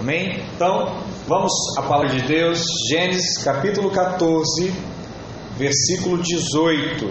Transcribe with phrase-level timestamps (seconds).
[0.00, 0.42] Amém?
[0.54, 0.96] Então,
[1.28, 4.72] vamos à palavra de Deus, Gênesis capítulo 14,
[5.58, 7.06] versículo 18.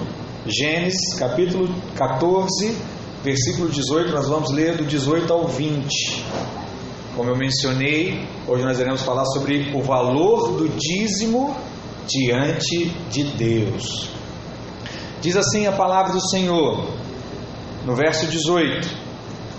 [0.47, 2.75] Gênesis capítulo 14,
[3.23, 6.25] versículo 18, nós vamos ler do 18 ao 20.
[7.15, 11.55] Como eu mencionei, hoje nós iremos falar sobre o valor do dízimo
[12.07, 14.09] diante de Deus.
[15.21, 16.87] Diz assim a palavra do Senhor,
[17.85, 18.89] no verso 18: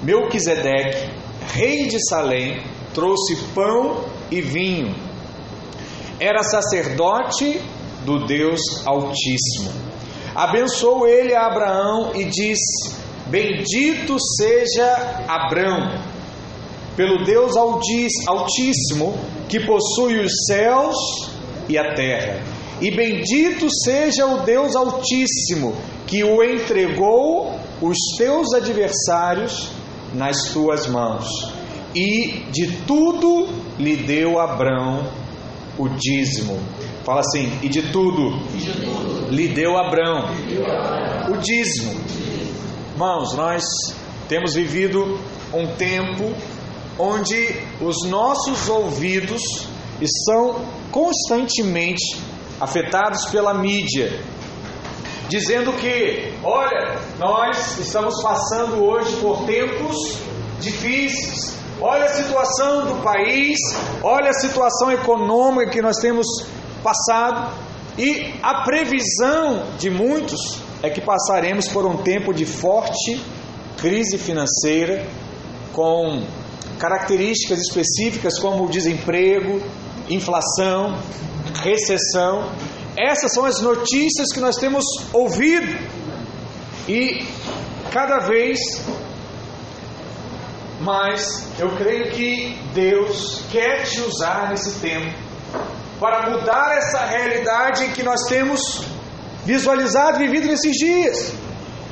[0.03, 1.13] Melquisedeque,
[1.55, 2.61] rei de Salém,
[2.95, 4.95] trouxe pão e vinho.
[6.19, 7.61] Era sacerdote
[8.05, 9.73] do Deus Altíssimo.
[10.35, 12.95] Abençoou ele a Abraão e disse:
[13.27, 16.03] Bendito seja Abraão,
[16.97, 20.97] pelo Deus Altíssimo, que possui os céus
[21.69, 22.43] e a terra.
[22.81, 29.69] E bendito seja o Deus Altíssimo, que o entregou os teus adversários
[30.15, 31.60] nas tuas mãos.
[31.95, 35.11] E de tudo lhe deu Abrão
[35.79, 36.61] o dízimo.
[37.05, 39.31] Fala assim, e de tudo, e de tudo.
[39.31, 40.29] lhe deu Abrão
[41.33, 41.99] o dízimo.
[42.93, 43.65] Irmãos, nós
[44.29, 45.19] temos vivido
[45.53, 46.33] um tempo
[46.99, 49.43] onde os nossos ouvidos
[50.01, 52.21] estão constantemente
[52.61, 54.21] afetados pela mídia,
[55.29, 59.97] dizendo que, olha, nós estamos passando hoje por tempos
[60.61, 61.59] difíceis.
[61.83, 63.59] Olha a situação do país,
[64.03, 66.27] olha a situação econômica que nós temos
[66.83, 67.55] passado,
[67.97, 73.21] e a previsão de muitos é que passaremos por um tempo de forte
[73.79, 75.07] crise financeira,
[75.73, 76.23] com
[76.79, 79.63] características específicas como desemprego,
[80.09, 80.99] inflação,
[81.63, 82.51] recessão.
[82.99, 85.79] Essas são as notícias que nós temos ouvido
[86.87, 87.27] e
[87.91, 88.59] cada vez
[90.81, 95.15] mais eu creio que Deus quer te usar nesse tempo
[95.99, 98.61] para mudar essa realidade que nós temos
[99.45, 101.35] visualizado e vivido nesses dias.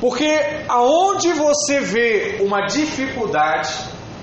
[0.01, 3.69] Porque aonde você vê uma dificuldade,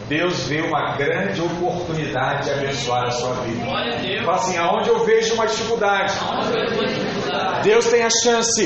[0.07, 3.65] Deus vê uma grande oportunidade de abençoar a sua vida.
[4.23, 6.13] Fala assim, aonde eu vejo uma dificuldade,
[7.63, 8.65] Deus tem a chance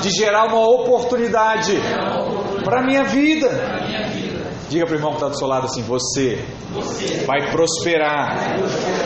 [0.00, 1.78] de gerar uma oportunidade
[2.64, 3.48] para a minha vida.
[4.68, 6.44] Diga para o irmão que está do seu lado assim: você
[7.26, 8.56] vai prosperar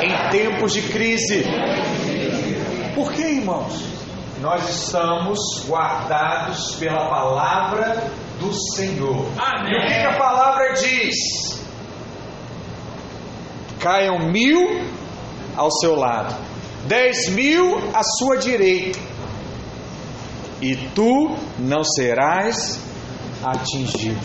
[0.03, 1.45] em tempos de crise.
[2.95, 3.85] Por que, irmãos?
[4.41, 9.27] Nós estamos guardados pela palavra do Senhor.
[9.37, 9.73] Amém.
[9.73, 11.59] E o que, que a palavra diz?
[13.81, 14.81] Caiam mil
[15.57, 16.35] ao seu lado,
[16.87, 18.99] dez mil à sua direita,
[20.61, 22.81] e tu não serás
[23.45, 24.19] atingido.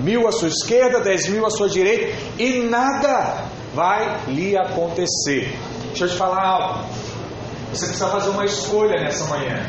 [0.00, 3.44] Mil à sua esquerda, dez mil à sua direita, e nada
[3.74, 5.56] vai lhe acontecer.
[5.88, 6.84] Deixa eu te falar algo.
[7.72, 9.66] Você precisa fazer uma escolha nessa manhã.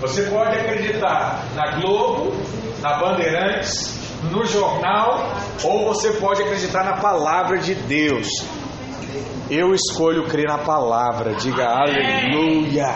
[0.00, 2.32] Você pode acreditar na Globo,
[2.80, 3.94] na Bandeirantes,
[4.30, 5.32] no jornal,
[5.64, 8.28] ou você pode acreditar na palavra de Deus.
[9.50, 12.94] Eu escolho crer na palavra, diga aleluia.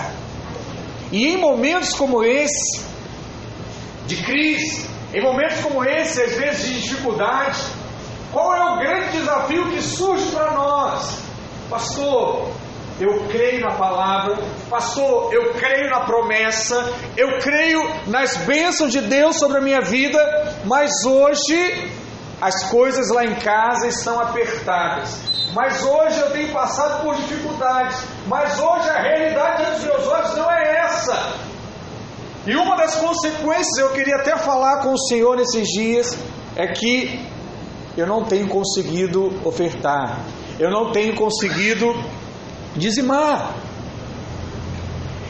[1.13, 2.83] E em momentos como esse,
[4.07, 7.59] de crise, em momentos como esse, às vezes de dificuldade,
[8.33, 11.23] qual é o grande desafio que surge para nós?
[11.71, 12.49] Pastor,
[13.01, 14.37] eu creio na palavra,
[14.71, 20.19] pastor, eu creio na promessa, eu creio nas bênçãos de Deus sobre a minha vida,
[20.65, 21.91] mas hoje
[22.41, 25.19] as coisas lá em casa estão apertadas.
[25.55, 27.97] Mas hoje eu tenho passado por dificuldades,
[28.27, 31.35] mas hoje a realidade dos meus olhos não é essa.
[32.47, 36.17] E uma das consequências, eu queria até falar com o Senhor nesses dias,
[36.55, 37.21] é que
[37.97, 40.25] eu não tenho conseguido ofertar,
[40.59, 41.93] eu não tenho conseguido
[42.77, 43.57] dizimar.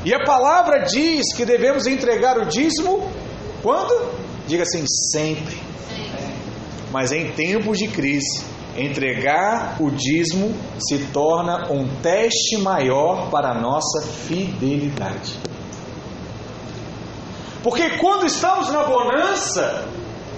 [0.04, 3.10] E a palavra diz que devemos entregar o dízimo
[3.62, 4.12] quando?
[4.46, 5.58] Diga assim, sempre.
[6.92, 8.44] Mas em tempos de crise,
[8.76, 15.45] entregar o dízimo se torna um teste maior para a nossa fidelidade.
[17.66, 19.88] Porque quando estamos na bonança,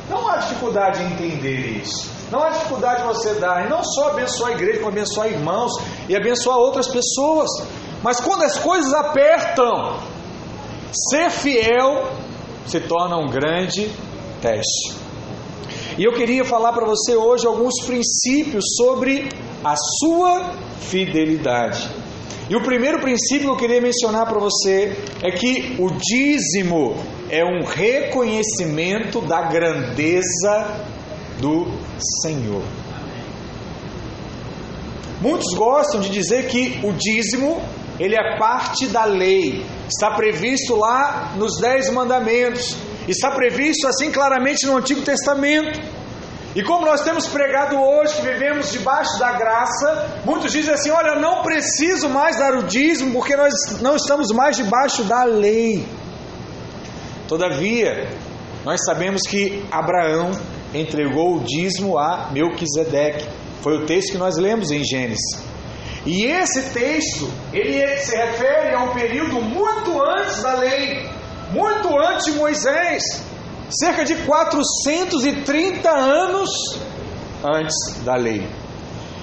[0.09, 2.11] não há dificuldade em entender isso.
[2.33, 5.73] Não há dificuldade de você dar, e não só abençoar a igreja, como abençoar irmãos
[6.09, 7.51] e abençoar outras pessoas.
[8.03, 9.99] Mas quando as coisas apertam,
[11.11, 12.11] ser fiel
[12.67, 13.91] se torna um grande
[14.41, 14.97] teste.
[15.99, 19.29] E eu queria falar para você hoje alguns princípios sobre
[19.63, 21.91] a sua fidelidade.
[22.49, 27.45] E o primeiro princípio que eu queria mencionar para você é que o dízimo é
[27.45, 30.85] um reconhecimento da grandeza
[31.39, 31.67] do
[32.23, 32.63] Senhor.
[35.21, 37.61] Muitos gostam de dizer que o dízimo
[37.99, 42.77] ele é parte da lei, está previsto lá nos Dez Mandamentos,
[43.09, 45.81] está previsto assim claramente no Antigo Testamento.
[46.55, 51.21] E como nós temos pregado hoje, que vivemos debaixo da graça, muitos dizem assim: olha,
[51.21, 55.85] não preciso mais dar o dízimo porque nós não estamos mais debaixo da lei.
[57.29, 58.09] Todavia,
[58.65, 60.31] nós sabemos que Abraão
[60.75, 63.27] entregou o dízimo a Melquisedeque.
[63.61, 65.47] Foi o texto que nós lemos em Gênesis.
[66.07, 71.07] E esse texto, ele se refere a um período muito antes da lei,
[71.51, 73.03] muito antes de Moisés,
[73.69, 76.51] cerca de 430 anos
[77.45, 78.49] antes da lei.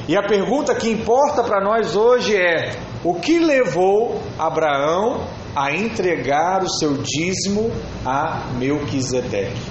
[0.08, 5.26] E a pergunta que importa para nós hoje é: o que levou Abraão
[5.56, 7.72] a entregar o seu dízimo
[8.06, 9.62] a Melquisedeque?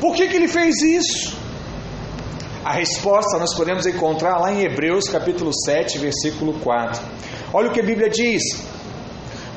[0.00, 1.36] Por que, que ele fez isso?
[2.64, 7.00] A resposta nós podemos encontrar lá em Hebreus capítulo 7, versículo 4.
[7.52, 8.42] Olha o que a Bíblia diz: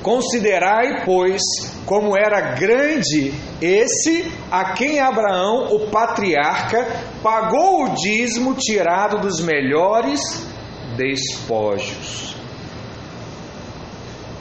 [0.01, 1.41] Considerai, pois,
[1.85, 6.85] como era grande esse a quem Abraão, o patriarca,
[7.21, 10.21] pagou o dízimo tirado dos melhores
[10.95, 12.38] despojos.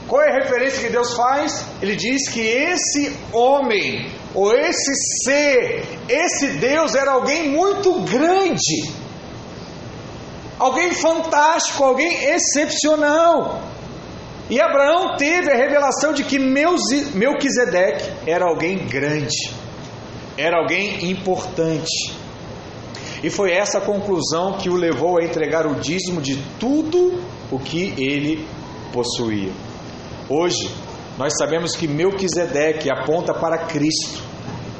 [0.08, 1.66] Qual é a referência que Deus faz?
[1.82, 8.90] Ele diz que esse homem, ou esse ser, esse Deus era alguém muito grande,
[10.58, 13.60] alguém fantástico, alguém excepcional.
[14.48, 19.50] E Abraão teve a revelação de que Melquisedeque era alguém grande,
[20.38, 22.14] era alguém importante.
[23.22, 27.20] E foi essa conclusão que o levou a entregar o dízimo de tudo
[27.50, 28.46] o que ele
[28.90, 29.67] possuía.
[30.30, 30.70] Hoje,
[31.16, 34.22] nós sabemos que Melquisedeque aponta para Cristo,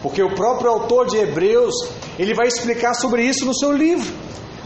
[0.03, 1.75] porque o próprio autor de Hebreus,
[2.19, 4.13] ele vai explicar sobre isso no seu livro.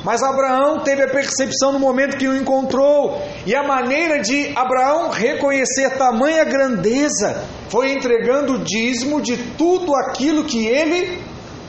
[0.05, 5.11] Mas Abraão teve a percepção no momento que o encontrou, e a maneira de Abraão
[5.11, 11.23] reconhecer tamanha grandeza foi entregando o dízimo de tudo aquilo que ele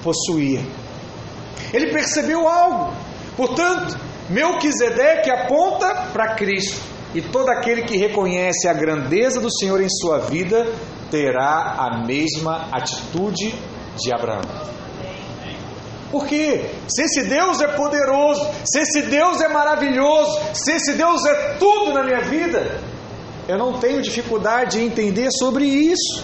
[0.03, 0.61] possuía.
[1.71, 2.93] Ele percebeu algo,
[3.37, 3.95] portanto,
[4.27, 6.92] Melquisedeque aponta para Cristo.
[7.13, 10.67] E todo aquele que reconhece a grandeza do Senhor em sua vida
[11.11, 13.53] terá a mesma atitude
[13.95, 14.41] de Abraão.
[16.11, 21.55] Porque se esse Deus é poderoso, se esse Deus é maravilhoso, se esse Deus é
[21.57, 22.79] tudo na minha vida,
[23.47, 26.23] eu não tenho dificuldade em entender sobre isso.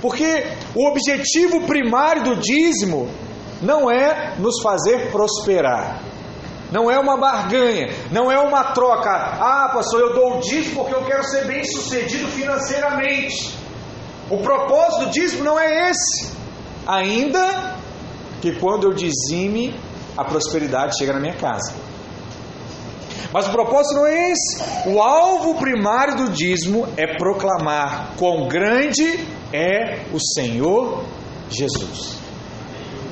[0.00, 0.44] Porque
[0.74, 3.08] o objetivo primário do dízimo
[3.60, 6.00] não é nos fazer prosperar,
[6.70, 9.10] não é uma barganha, não é uma troca.
[9.10, 13.54] Ah, pastor, eu dou o dízimo porque eu quero ser bem sucedido financeiramente.
[14.28, 16.32] O propósito do dízimo não é esse.
[16.86, 17.76] Ainda
[18.40, 19.78] que quando eu dizime,
[20.16, 21.74] a prosperidade chega na minha casa.
[23.32, 24.88] Mas o propósito não é esse.
[24.88, 31.04] O alvo primário do dízimo é proclamar quão grande é o Senhor
[31.50, 32.16] Jesus.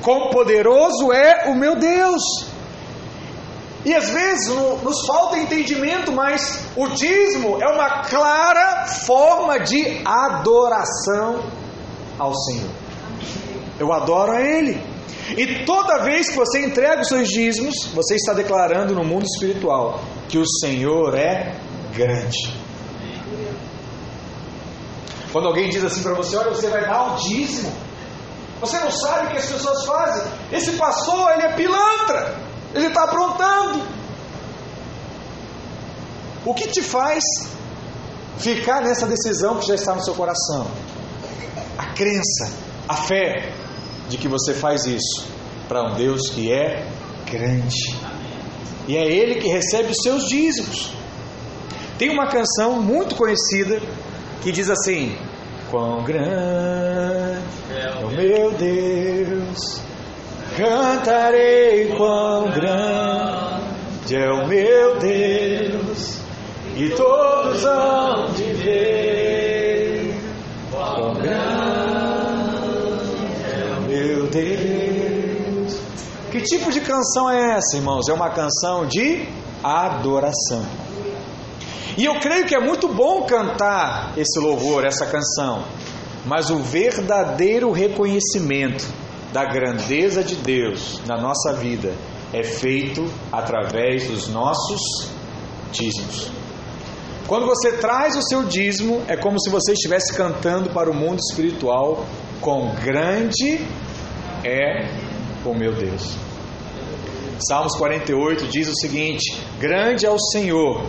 [0.01, 2.21] Quão poderoso é o meu Deus.
[3.85, 10.01] E às vezes no, nos falta entendimento, mas o dízimo é uma clara forma de
[10.03, 11.43] adoração
[12.17, 12.71] ao Senhor.
[13.79, 14.81] Eu adoro a Ele.
[15.37, 19.99] E toda vez que você entrega os seus dízimos, você está declarando no mundo espiritual
[20.29, 21.55] que o Senhor é
[21.93, 22.53] grande.
[25.31, 27.71] Quando alguém diz assim para você: Olha, você vai dar o dízimo.
[28.61, 30.31] Você não sabe o que as pessoas fazem.
[30.51, 32.44] Esse pastor, ele é pilantra.
[32.75, 33.81] Ele está aprontando.
[36.45, 37.23] O que te faz
[38.37, 40.67] ficar nessa decisão que já está no seu coração?
[41.77, 42.51] A crença,
[42.87, 43.51] a fé
[44.09, 45.25] de que você faz isso
[45.67, 46.85] para um Deus que é
[47.25, 47.95] grande.
[48.87, 50.93] E é Ele que recebe os seus dízimos.
[51.97, 53.81] Tem uma canção muito conhecida
[54.43, 55.17] que diz assim:
[55.71, 57.41] Quão grande
[57.73, 59.81] é o meu Deus,
[60.57, 66.19] Cantarei quão grande é o meu Deus,
[66.77, 70.17] e todos hão de ver
[70.71, 71.35] quão grande
[73.43, 75.77] é o meu Deus.
[76.31, 78.07] Que tipo de canção é essa, irmãos?
[78.07, 79.27] É uma canção de
[79.61, 80.65] adoração.
[81.97, 85.65] E eu creio que é muito bom cantar esse louvor, essa canção,
[86.25, 89.03] mas o verdadeiro reconhecimento
[89.35, 91.93] da grandeza de Deus na nossa vida
[92.31, 95.09] é feito através dos nossos
[95.73, 96.31] dízimos.
[97.27, 101.19] Quando você traz o seu dízimo, é como se você estivesse cantando para o mundo
[101.19, 102.05] espiritual:
[102.39, 103.59] Quão grande
[104.41, 104.87] é
[105.43, 106.15] o meu Deus.
[107.45, 110.81] Salmos 48 diz o seguinte: Grande é o Senhor,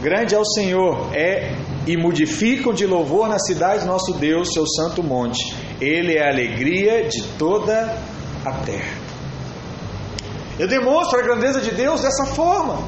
[0.00, 1.56] grande é o Senhor, é
[1.88, 5.63] e modificam de louvor na cidade nosso Deus, seu santo monte.
[5.80, 7.96] Ele é a alegria de toda
[8.44, 9.04] a terra.
[10.58, 12.78] Eu demonstro a grandeza de Deus dessa forma.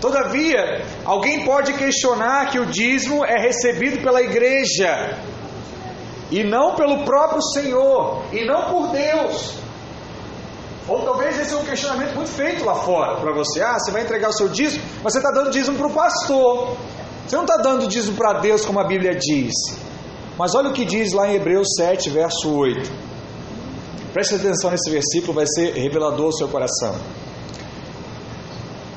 [0.00, 5.18] Todavia, alguém pode questionar que o dízimo é recebido pela igreja
[6.30, 9.54] e não pelo próprio Senhor e não por Deus.
[10.86, 13.62] Ou talvez esse é um questionamento muito feito lá fora para você.
[13.62, 16.76] Ah, você vai entregar o seu dízimo, mas você está dando dízimo para o pastor.
[17.26, 19.54] Você não está dando dízimo para Deus, como a Bíblia diz.
[20.38, 22.90] Mas olha o que diz lá em Hebreus 7, verso 8.
[24.12, 26.94] Preste atenção nesse versículo, vai ser revelador ao seu coração.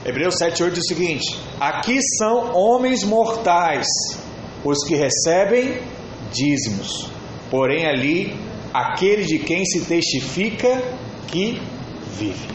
[0.05, 3.87] Hebreus 7, 8 diz o seguinte: Aqui são homens mortais,
[4.63, 5.81] os que recebem
[6.31, 7.09] dízimos,
[7.51, 8.35] porém ali
[8.73, 10.81] aquele de quem se testifica
[11.27, 11.61] que
[12.17, 12.47] vive.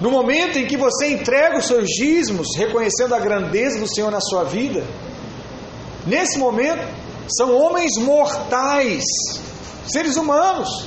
[0.00, 4.20] No momento em que você entrega os seus dízimos, reconhecendo a grandeza do Senhor na
[4.20, 4.84] sua vida,
[6.08, 6.82] nesse momento
[7.28, 9.04] são homens mortais,
[9.86, 10.86] seres humanos.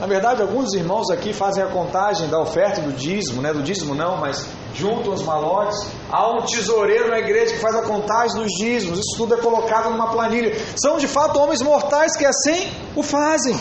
[0.00, 3.52] Na verdade, alguns irmãos aqui fazem a contagem da oferta do dízimo, né?
[3.52, 5.76] Do dízimo não, mas juntam os malotes.
[6.08, 9.00] Há um tesoureiro na igreja que faz a contagem dos dízimos.
[9.00, 10.56] Isso tudo é colocado numa planilha.
[10.76, 13.58] São de fato homens mortais que assim o fazem.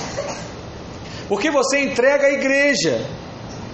[1.27, 3.04] Porque você entrega à igreja.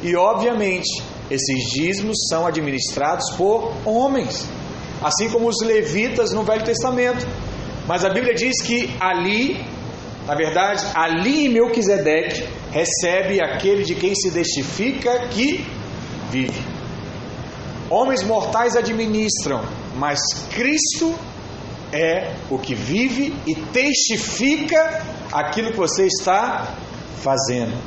[0.01, 4.45] E obviamente, esses dízimos são administrados por homens,
[5.03, 7.27] assim como os levitas no Velho Testamento.
[7.87, 9.65] Mas a Bíblia diz que ali
[10.25, 15.65] na verdade, ali em Melquisedeque recebe aquele de quem se testifica que
[16.31, 16.61] vive.
[17.89, 19.61] Homens mortais administram,
[19.95, 20.19] mas
[20.51, 21.13] Cristo
[21.91, 26.73] é o que vive e testifica aquilo que você está
[27.21, 27.77] fazendo.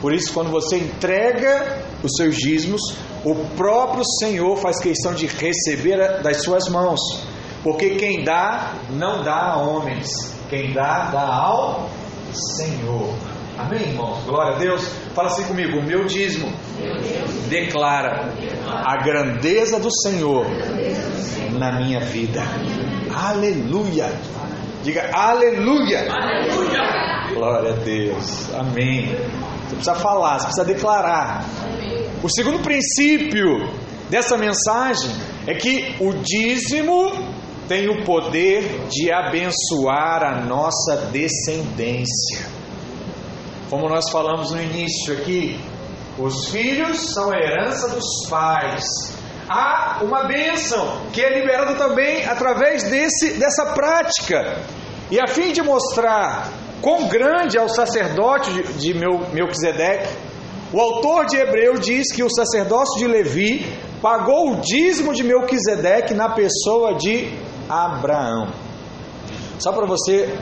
[0.00, 2.80] Por isso, quando você entrega os seus dízimos,
[3.24, 7.00] o próprio Senhor faz questão de receber das suas mãos,
[7.62, 11.88] porque quem dá, não dá a homens, quem dá, dá ao
[12.56, 13.14] Senhor.
[13.58, 14.24] Amém, irmãos?
[14.24, 14.88] Glória a Deus.
[15.14, 16.50] Fala assim comigo: o meu dízimo
[17.48, 18.32] declara
[18.66, 20.46] a grandeza do Senhor
[21.58, 22.42] na minha vida.
[23.14, 24.10] Aleluia.
[24.82, 26.10] Diga aleluia.
[26.10, 27.34] aleluia.
[27.34, 28.48] Glória a Deus.
[28.54, 29.14] Amém.
[29.68, 31.44] Você precisa falar, você precisa declarar.
[32.22, 33.72] O segundo princípio
[34.10, 35.10] dessa mensagem
[35.46, 37.12] é que o dízimo
[37.66, 42.46] tem o poder de abençoar a nossa descendência.
[43.70, 45.58] Como nós falamos no início aqui,
[46.18, 48.84] os filhos são a herança dos pais.
[49.48, 54.62] Há uma bênção que é liberada também através desse, dessa prática.
[55.10, 60.29] E a fim de mostrar quão grande é o sacerdote de, de Melquisedeque,
[60.72, 63.66] o autor de Hebreu diz que o sacerdócio de Levi
[64.00, 67.28] pagou o dízimo de Melquisedeque na pessoa de
[67.68, 68.52] Abraão.
[69.58, 70.32] Só para você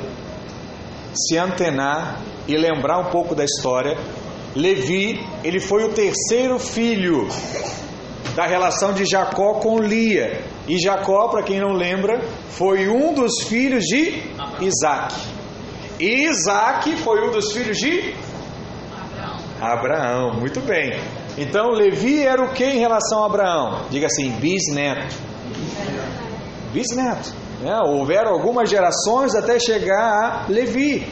[1.14, 3.96] se antenar e lembrar um pouco da história,
[4.54, 7.26] Levi, ele foi o terceiro filho
[8.34, 10.42] da relação de Jacó com Lia.
[10.68, 12.20] E Jacó, para quem não lembra,
[12.50, 14.22] foi um dos filhos de
[14.60, 15.14] Isaac.
[15.98, 18.14] E Isaac foi um dos filhos de
[19.60, 20.34] Abraão.
[20.34, 21.00] Muito bem.
[21.36, 23.86] Então Levi era o que em relação a Abraão?
[23.90, 25.28] Diga assim, bisneto
[26.72, 27.34] bisneto.
[27.60, 27.74] Né?
[27.84, 31.06] Houveram algumas gerações até chegar a Levi.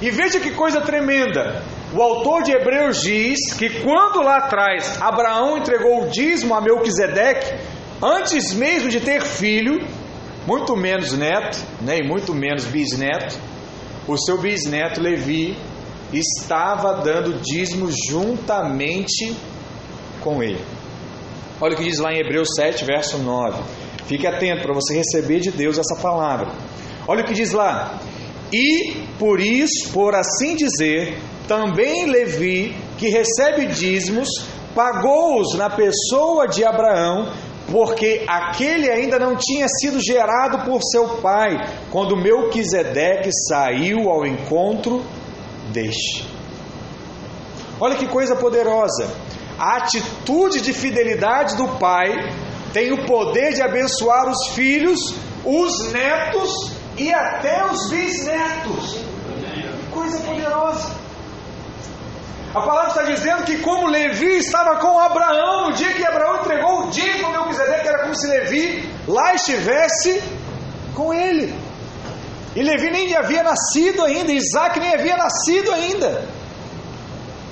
[0.00, 1.62] E veja que coisa tremenda.
[1.92, 7.54] O autor de Hebreus diz que quando lá atrás Abraão entregou o dízimo a Melquisedeque,
[8.02, 9.80] antes mesmo de ter filho,
[10.46, 13.36] muito menos neto, nem né, muito menos bisneto,
[14.06, 15.56] o seu bisneto Levi
[16.12, 19.36] estava dando dízimo juntamente
[20.20, 20.60] com ele.
[21.60, 23.62] Olha o que diz lá em Hebreus 7, verso 9.
[24.06, 26.48] Fique atento para você receber de Deus essa palavra.
[27.06, 27.98] Olha o que diz lá.
[28.52, 34.28] E por isso, por assim dizer, também Levi, que recebe dízimos,
[34.74, 37.32] pagou-os na pessoa de Abraão,
[37.70, 41.56] porque aquele ainda não tinha sido gerado por seu pai,
[41.90, 45.02] quando Melquisedeque saiu ao encontro
[45.68, 46.26] deste.
[47.80, 49.08] Olha que coisa poderosa!
[49.58, 52.12] A atitude de fidelidade do pai
[52.72, 58.94] tem o poder de abençoar os filhos, os netos e até os bisnetos.
[58.94, 60.96] Que coisa poderosa.
[62.54, 66.86] A palavra está dizendo que como Levi estava com Abraão, no dia que Abraão entregou
[66.86, 70.22] o dízimo ao Melquisedeque, era como se Levi lá estivesse
[70.94, 71.54] com ele.
[72.58, 76.28] E Levi nem havia nascido ainda, Isaac nem havia nascido ainda,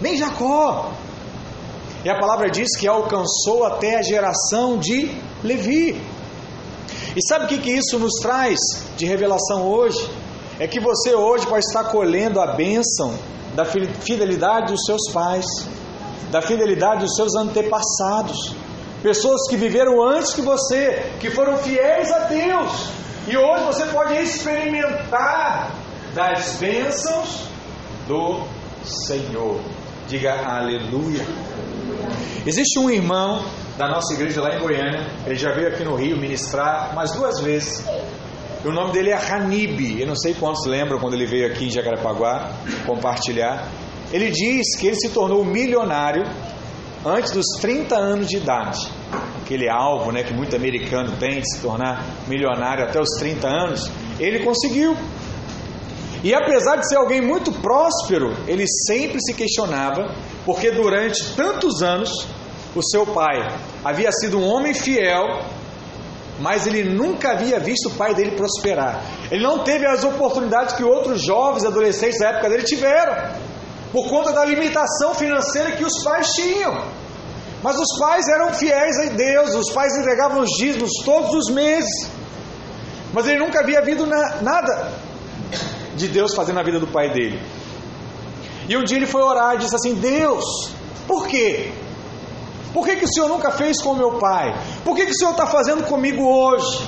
[0.01, 0.91] nem Jacó.
[2.05, 5.93] E a palavra diz que alcançou até a geração de Levi.
[7.15, 8.59] E sabe o que, que isso nos traz
[8.97, 10.11] de revelação hoje?
[10.59, 13.17] É que você hoje pode estar colhendo a bênção
[13.55, 15.47] da fidelidade dos seus pais,
[16.33, 18.57] da fidelidade dos seus antepassados,
[19.05, 24.15] pessoas que viveram antes que você, que foram fiéis a Deus, e hoje você pode
[24.15, 25.73] experimentar
[26.15, 27.49] das bênçãos
[28.07, 28.45] do
[28.85, 29.61] Senhor.
[30.09, 31.25] Diga aleluia.
[32.47, 33.45] Existe um irmão
[33.77, 37.41] da nossa igreja lá em Goiânia, ele já veio aqui no Rio ministrar mais duas
[37.41, 37.85] vezes.
[38.65, 40.01] O nome dele é Hanib.
[40.01, 42.53] Eu não sei quantos lembram quando ele veio aqui em Jacarepaguá
[42.87, 43.69] compartilhar.
[44.13, 46.25] Ele diz que ele se tornou milionário
[47.05, 48.89] antes dos 30 anos de idade.
[49.47, 53.89] Aquele alvo né, que muito americano tem de se tornar milionário até os 30 anos.
[54.19, 54.97] Ele conseguiu.
[56.25, 60.13] E apesar de ser alguém muito próspero, ele sempre se questionava,
[60.45, 62.11] porque durante tantos anos
[62.75, 63.37] o seu pai
[63.85, 65.45] havia sido um homem fiel,
[66.41, 69.01] mas ele nunca havia visto o pai dele prosperar.
[69.31, 73.15] Ele não teve as oportunidades que outros jovens, adolescentes da época dele tiveram,
[73.93, 77.06] por conta da limitação financeira que os pais tinham.
[77.63, 82.11] Mas os pais eram fiéis a Deus, os pais entregavam os dízimos todos os meses.
[83.13, 84.93] Mas ele nunca havia visto nada
[85.97, 87.41] de Deus fazendo na vida do pai dele.
[88.69, 90.45] E um dia ele foi orar e disse assim: Deus,
[91.07, 91.73] por quê?
[92.75, 94.55] Por que, que o Senhor nunca fez com meu pai?
[94.85, 96.85] Por que, que o Senhor está fazendo comigo hoje?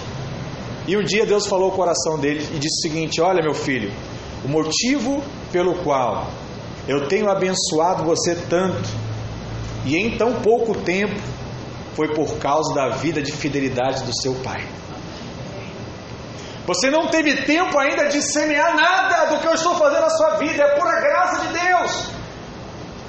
[0.87, 3.90] E um dia Deus falou ao coração dele e disse o seguinte: Olha, meu filho,
[4.44, 6.26] o motivo pelo qual
[6.87, 9.07] eu tenho abençoado você tanto
[9.85, 11.20] e em tão pouco tempo
[11.94, 14.66] foi por causa da vida de fidelidade do seu pai.
[16.66, 20.37] Você não teve tempo ainda de semear nada do que eu estou fazendo na sua
[20.37, 22.11] vida, é pura graça de Deus.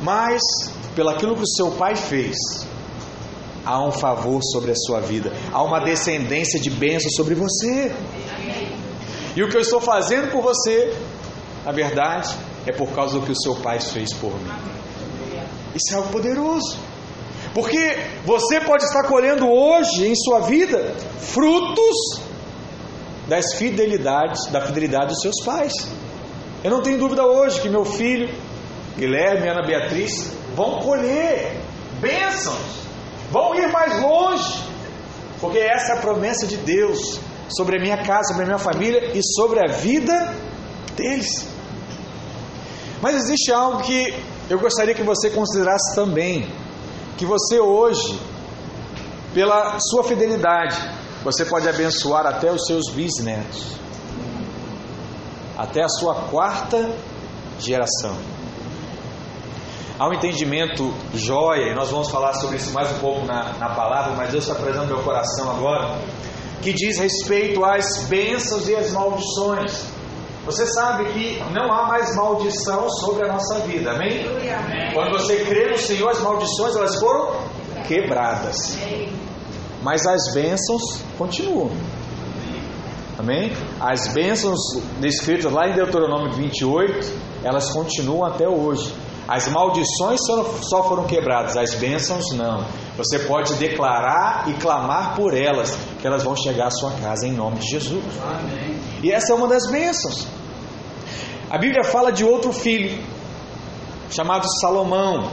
[0.01, 0.41] Mas,
[0.95, 2.38] pelaquilo que o seu pai fez,
[3.65, 7.93] há um favor sobre a sua vida, há uma descendência de bênção sobre você.
[9.36, 10.95] E o que eu estou fazendo por você,
[11.65, 12.34] na verdade,
[12.65, 14.78] é por causa do que o seu pai fez por mim.
[15.79, 16.77] Isso é algo poderoso.
[17.53, 22.21] Porque você pode estar colhendo hoje em sua vida frutos
[23.27, 25.73] das fidelidades, da fidelidade dos seus pais.
[26.63, 28.29] Eu não tenho dúvida hoje que meu filho,
[28.97, 31.55] Guilherme e Ana Beatriz, vão colher
[32.01, 32.59] bênçãos,
[33.31, 34.61] vão ir mais longe,
[35.39, 39.11] porque essa é a promessa de Deus sobre a minha casa, sobre a minha família
[39.17, 40.35] e sobre a vida
[40.95, 41.47] deles.
[43.01, 44.13] Mas existe algo que
[44.49, 46.51] eu gostaria que você considerasse também,
[47.17, 48.19] que você hoje,
[49.33, 50.75] pela sua fidelidade,
[51.23, 53.75] você pode abençoar até os seus bisnetos,
[55.55, 56.89] até a sua quarta
[57.59, 58.17] geração.
[59.99, 63.75] Há um entendimento joia, e nós vamos falar sobre isso mais um pouco na, na
[63.75, 65.99] palavra, mas Deus está trazendo meu coração agora,
[66.62, 69.98] que diz respeito às bênçãos e às maldições.
[70.45, 74.25] Você sabe que não há mais maldição sobre a nossa vida, amém?
[74.25, 74.93] amém.
[74.93, 77.43] Quando você crê no Senhor, as maldições elas foram
[77.88, 78.78] quebradas.
[79.82, 81.71] Mas as bênçãos continuam.
[83.17, 83.52] Amém?
[83.82, 84.58] As bênçãos
[84.99, 87.12] descritas lá em Deuteronômio 28,
[87.43, 88.93] elas continuam até hoje.
[89.28, 90.19] As maldições
[90.63, 92.65] só foram quebradas, as bênçãos não.
[92.97, 97.34] Você pode declarar e clamar por elas, que elas vão chegar à sua casa em
[97.34, 98.04] nome de Jesus.
[98.23, 98.78] Amém.
[99.03, 100.27] E essa é uma das bênçãos.
[101.49, 103.01] A Bíblia fala de outro filho,
[104.12, 105.31] chamado Salomão,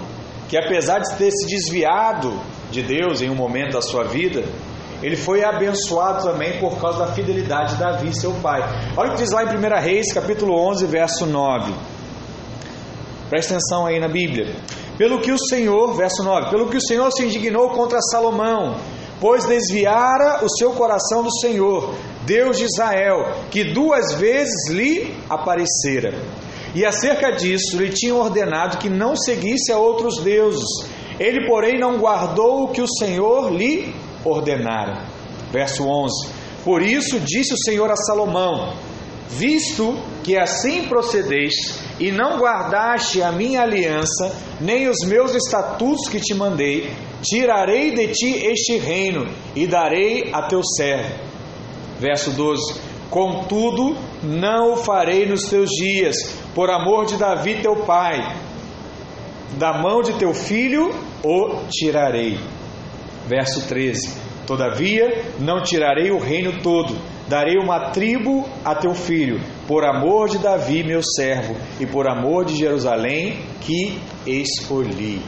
[0.48, 4.44] que apesar de ter se desviado de Deus em um momento da sua vida,
[5.02, 8.62] ele foi abençoado também por causa da fidelidade de Davi, seu pai.
[8.96, 11.74] Olha o que diz lá em 1 Reis, capítulo 11, verso 9.
[13.28, 14.54] Presta atenção aí na Bíblia.
[14.96, 18.76] Pelo que o Senhor, verso 9, pelo que o Senhor se indignou contra Salomão,
[19.20, 26.14] pois desviara o seu coração do Senhor, Deus de Israel, que duas vezes lhe aparecera.
[26.74, 30.66] E acerca disso lhe tinha ordenado que não seguisse a outros deuses,
[31.18, 35.06] ele, porém, não guardou o que o Senhor lhe ordenara.
[35.50, 36.28] Verso 11:
[36.62, 38.74] Por isso disse o Senhor a Salomão:
[39.30, 46.20] Visto que assim procedeste e não guardaste a minha aliança, nem os meus estatutos que
[46.20, 46.90] te mandei,
[47.22, 51.14] tirarei de ti este reino e darei a teu servo.
[51.98, 52.80] Verso 12:
[53.10, 56.16] Contudo, não o farei nos teus dias,
[56.54, 58.36] por amor de Davi teu pai,
[59.58, 62.38] da mão de teu filho o tirarei.
[63.26, 66.94] Verso 13: Todavia não tirarei o reino todo,
[67.26, 72.44] darei uma tribo a teu filho, por amor de Davi, meu servo, e por amor
[72.44, 75.20] de Jerusalém que escolhi.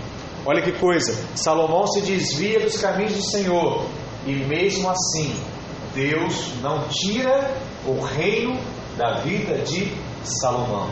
[0.47, 3.85] Olha que coisa, Salomão se desvia dos caminhos do Senhor,
[4.27, 5.35] e mesmo assim,
[5.95, 7.55] Deus não tira
[7.87, 8.59] o reino
[8.97, 10.89] da vida de Salomão.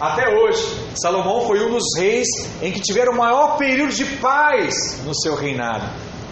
[0.00, 0.62] Até hoje,
[0.94, 2.26] Salomão foi um dos reis
[2.60, 5.88] em que tiveram o maior período de paz no seu reinado.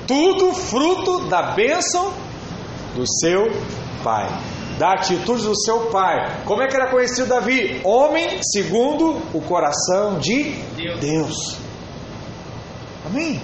[0.07, 2.13] Tudo fruto da bênção
[2.97, 3.45] do seu
[4.03, 4.29] pai,
[4.81, 6.43] da atitude do seu pai.
[6.47, 7.83] Como é que era conhecido Davi?
[7.85, 11.01] Homem segundo o coração de Deus.
[11.01, 11.57] Deus.
[13.05, 13.43] Amém?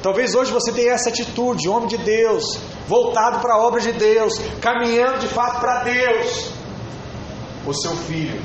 [0.00, 4.34] Talvez hoje você tenha essa atitude, homem de Deus, voltado para a obra de Deus,
[4.60, 6.52] caminhando de fato para Deus.
[7.66, 8.40] O seu filho,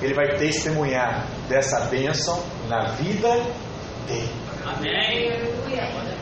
[0.00, 3.28] ele vai testemunhar dessa bênção na vida
[4.06, 4.32] dele.
[4.64, 5.32] Amém.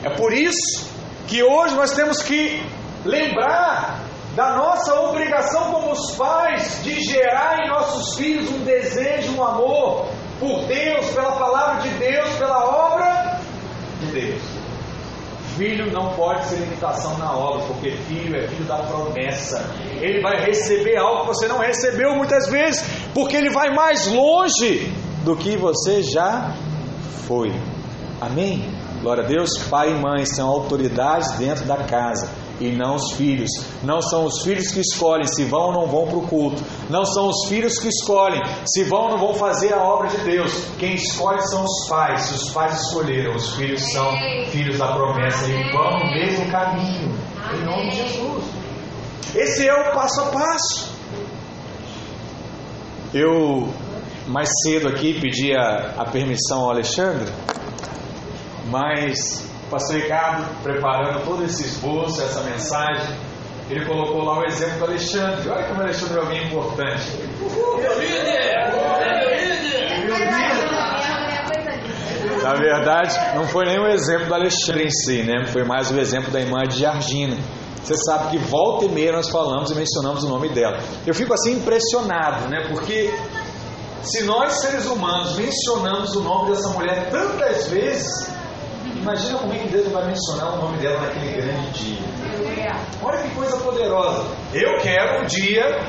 [0.03, 0.91] É por isso
[1.29, 2.61] que hoje nós temos que
[3.05, 4.06] lembrar
[4.37, 10.07] da nossa obrigação como os pais de gerar em nossos filhos um desejo, um amor
[10.39, 13.41] por Deus, pela palavra de Deus, pela obra
[13.99, 14.43] de Deus.
[15.57, 19.65] Filho não pode ser limitação na obra, porque filho é filho da promessa.
[20.03, 24.93] Ele vai receber algo que você não recebeu muitas vezes, porque ele vai mais longe
[25.25, 26.55] do que você já
[27.27, 27.51] foi.
[28.21, 28.71] Amém?
[29.01, 32.29] Glória a Deus, pai e mãe são autoridades dentro da casa
[32.61, 33.51] e não os filhos.
[33.83, 36.63] Não são os filhos que escolhem se vão ou não vão para o culto.
[36.89, 40.19] Não são os filhos que escolhem se vão ou não vão fazer a obra de
[40.19, 40.53] Deus.
[40.79, 42.23] Quem escolhe são os pais.
[42.23, 44.11] Se os pais escolheram, os filhos são
[44.51, 47.15] filhos da promessa e vão no mesmo caminho.
[47.55, 48.45] Em nome de Jesus.
[49.35, 50.97] Esse é o passo a passo.
[53.13, 53.69] Eu
[54.27, 57.31] mais cedo aqui pedi a, a permissão ao Alexandre,
[58.67, 63.17] mas pastor Ricardo, preparando todo esse esboço, essa mensagem,
[63.69, 65.49] ele colocou lá o exemplo do Alexandre.
[65.49, 67.13] Olha como o Alexandre é alguém importante.
[67.41, 68.73] Meu líder!
[70.05, 70.47] Meu líder!
[72.43, 75.47] Na verdade, não foi nem o exemplo do Alexandre em si, né?
[75.47, 77.37] Foi mais o exemplo da irmã de Argina.
[77.83, 80.79] Você sabe que volta e meia nós falamos e mencionamos o nome dela.
[81.05, 82.67] Eu fico assim impressionado, né?
[82.69, 83.13] Porque
[84.03, 88.29] se nós seres humanos mencionamos o nome dessa mulher tantas vezes,
[89.07, 92.01] Imagina como é que Deus vai mencionar o nome dela naquele grande dia.
[93.01, 94.25] Olha que coisa poderosa.
[94.53, 95.81] Eu quero um dia,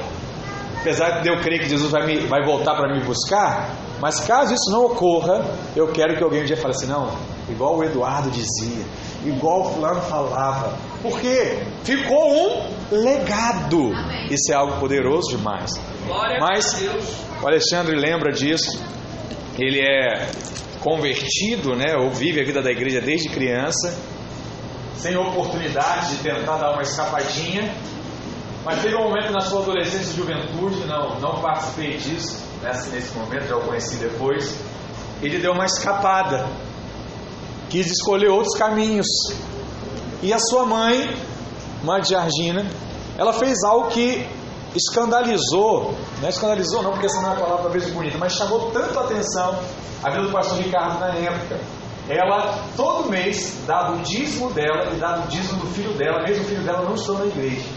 [0.79, 4.53] apesar de eu crer que Jesus vai, me, vai voltar para me buscar, mas caso
[4.53, 5.43] isso não ocorra,
[5.75, 7.11] eu quero que alguém um dia fale assim: não,
[7.49, 8.85] igual o Eduardo dizia,
[9.25, 10.77] igual o Fulano falava.
[11.01, 13.93] Porque ficou um legado.
[13.95, 14.27] Amém.
[14.29, 15.71] Isso é algo poderoso demais.
[16.05, 16.87] Glória mas
[17.41, 18.79] o Alexandre lembra disso.
[19.57, 20.29] Ele é
[20.87, 23.93] convertido, né, ou vive a vida da igreja desde criança,
[24.95, 27.75] sem oportunidade de tentar dar uma escapadinha,
[28.63, 33.17] mas teve um momento na sua adolescência e juventude, não, não participei disso, nesse, nesse
[33.17, 34.57] momento, já o conheci depois,
[35.21, 36.47] ele deu uma escapada,
[37.69, 39.07] quis escolher outros caminhos,
[40.23, 41.13] e a sua mãe,
[41.83, 42.65] mãe de Argina,
[43.17, 44.25] ela fez algo que
[44.77, 48.71] escandalizou, não é escandalizou não, porque essa não é uma palavra talvez bonita, mas chamou
[48.71, 49.59] tanto a atenção
[50.03, 51.59] a vida do pastor Ricardo na época.
[52.09, 56.43] Ela todo mês dava o dízimo dela e dava o dízimo do filho dela, mesmo
[56.43, 57.67] o filho dela não estando na igreja.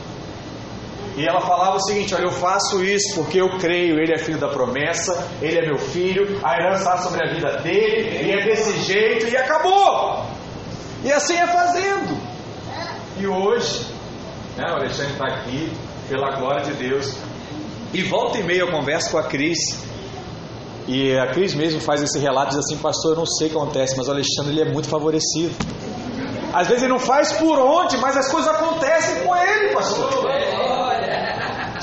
[1.17, 4.39] E ela falava o seguinte: Olha, eu faço isso porque eu creio, ele é filho
[4.39, 8.45] da promessa, ele é meu filho, a herança está sobre a vida dele, e é
[8.45, 10.25] desse jeito, e acabou.
[11.03, 12.17] E assim é fazendo.
[13.19, 13.87] E hoje,
[14.57, 15.73] né, o Alexandre está aqui,
[16.11, 17.15] pela glória de Deus,
[17.95, 19.59] e volta e meia eu converso com a Cris,
[20.89, 23.57] e a Cris mesmo faz esse relato, diz assim, pastor, eu não sei o que
[23.57, 25.55] acontece, mas o Alexandre ele é muito favorecido.
[26.53, 30.11] Às vezes ele não faz por onde, mas as coisas acontecem com ele, pastor.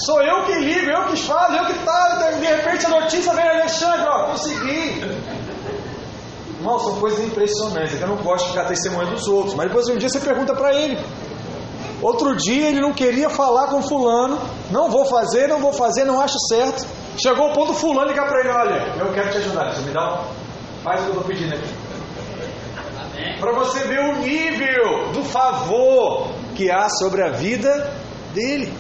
[0.05, 3.47] Sou eu que ligo, eu que falo, eu que falo, de repente a notícia vem,
[3.47, 5.01] Alexandre, ó, consegui.
[6.59, 9.87] Irmão, são coisas impressionantes, é eu não gosto de ficar testemunhando dos outros, mas depois
[9.87, 10.97] um dia você pergunta para ele.
[12.01, 16.21] Outro dia ele não queria falar com fulano, não vou fazer, não vou fazer, não
[16.21, 16.86] acho certo.
[17.17, 20.21] Chegou o ponto fulano ligar para ele, olha, eu quero te ajudar, você me dá
[20.21, 20.47] um...
[20.83, 23.39] Faz o que eu estou pedindo aqui.
[23.39, 27.91] Para você ver o nível do favor que há sobre a vida
[28.33, 28.71] dele.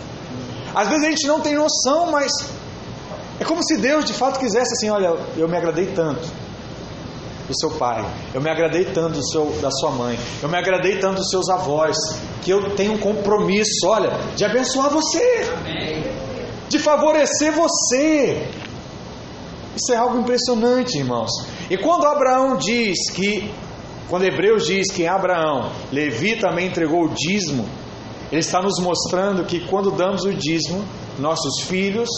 [0.75, 2.31] Às vezes a gente não tem noção, mas
[3.39, 6.46] é como se Deus de fato quisesse assim, olha, eu me agradei tanto
[7.47, 10.97] do seu pai, eu me agradei tanto do seu, da sua mãe, eu me agradei
[10.97, 11.95] tanto dos seus avós,
[12.41, 15.49] que eu tenho um compromisso, olha, de abençoar você.
[15.57, 16.17] Amém
[16.69, 18.49] de favorecer você.
[19.75, 21.29] Isso é algo impressionante, irmãos.
[21.69, 23.51] E quando Abraão diz que,
[24.09, 27.67] quando Hebreus diz que Abraão, Levi também entregou o dízimo,
[28.31, 30.83] ele está nos mostrando que quando damos o dízimo,
[31.19, 32.09] nossos filhos,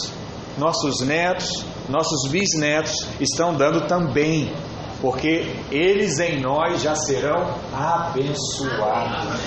[0.58, 4.52] nossos netos, nossos bisnetos estão dando também.
[5.00, 9.40] Porque eles em nós já serão abençoados.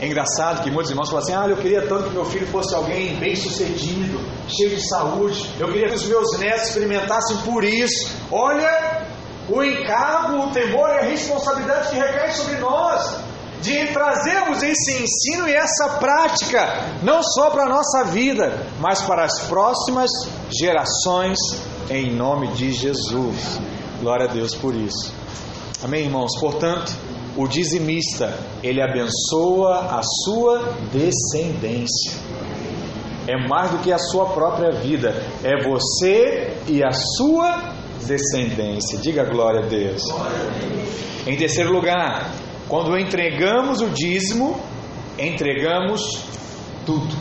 [0.00, 2.74] É engraçado que muitos irmãos falam assim: Ah, eu queria tanto que meu filho fosse
[2.74, 5.50] alguém bem sucedido, cheio de saúde.
[5.58, 8.10] Eu queria que os meus netos experimentassem por isso.
[8.30, 9.06] Olha
[9.48, 13.29] o encargo, o temor e a responsabilidade que recai sobre nós
[13.62, 19.24] de trazermos esse ensino e essa prática, não só para a nossa vida, mas para
[19.24, 20.10] as próximas
[20.50, 21.38] gerações,
[21.90, 23.60] em nome de Jesus.
[24.00, 25.12] Glória a Deus por isso.
[25.82, 26.38] Amém, irmãos?
[26.38, 26.92] Portanto,
[27.36, 32.12] o dizimista, ele abençoa a sua descendência.
[33.28, 37.74] É mais do que a sua própria vida, é você e a sua
[38.06, 38.98] descendência.
[38.98, 40.02] Diga glória a Deus.
[41.26, 42.32] Em terceiro lugar,
[42.70, 44.56] quando entregamos o dízimo,
[45.18, 46.24] entregamos
[46.86, 47.12] tudo.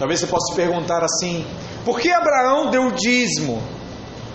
[0.00, 1.46] Talvez você possa perguntar assim:
[1.84, 3.62] por que Abraão deu o dízimo?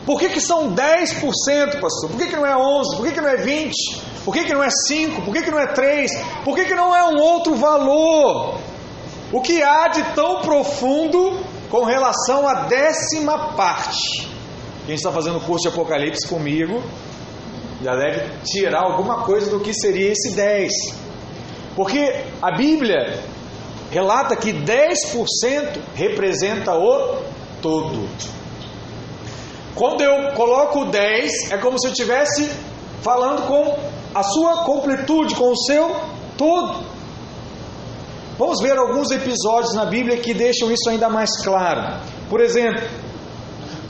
[0.06, 2.10] Por que, que são 10%, pastor?
[2.10, 2.95] Por que, que não é 11%?
[2.95, 3.71] Por que, que não é 20%?
[4.24, 5.26] Por que, que não é 5%?
[5.26, 6.08] Por que, que não é 3%?
[6.45, 8.60] Por que, que não é um outro valor?
[9.32, 11.38] O que há de tão profundo
[11.69, 14.28] com relação à décima parte?
[14.86, 16.82] Quem está fazendo o curso de Apocalipse comigo
[17.84, 20.70] já deve tirar alguma coisa do que seria esse 10%.
[21.76, 23.20] Porque a Bíblia
[23.89, 27.24] relata que 10% representa o
[27.62, 28.08] todo.
[29.76, 32.52] Quando eu coloco o 10, é como se eu estivesse
[33.02, 33.80] falando com
[34.13, 35.96] a sua completude, com o seu
[36.38, 36.84] todo.
[38.38, 42.00] Vamos ver alguns episódios na Bíblia que deixam isso ainda mais claro.
[42.30, 42.82] Por exemplo,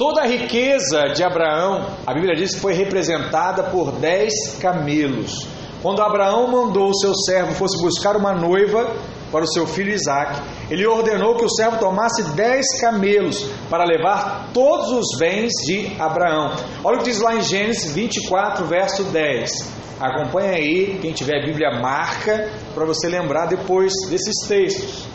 [0.02, 5.48] toda a riqueza de Abraão, a Bíblia diz que foi representada por 10 camelos.
[5.80, 8.96] Quando Abraão mandou o seu servo fosse buscar uma noiva
[9.32, 14.50] para o seu filho Isaque, ele ordenou que o servo tomasse dez camelos para levar
[14.52, 16.56] todos os bens de Abraão.
[16.84, 19.52] Olha o que diz lá em Gênesis 24, verso 10.
[20.00, 25.06] Acompanha aí, quem tiver a Bíblia marca, para você lembrar depois desses textos.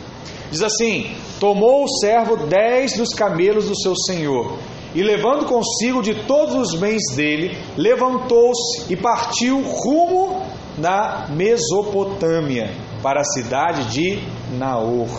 [0.49, 4.57] Diz assim: Tomou o servo dez dos camelos do seu senhor,
[4.95, 10.45] e levando consigo de todos os bens dele, levantou-se e partiu rumo
[10.77, 12.71] na Mesopotâmia,
[13.01, 14.19] para a cidade de
[14.57, 15.09] Naor.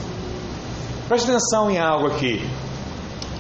[1.09, 2.41] Preste atenção em algo aqui.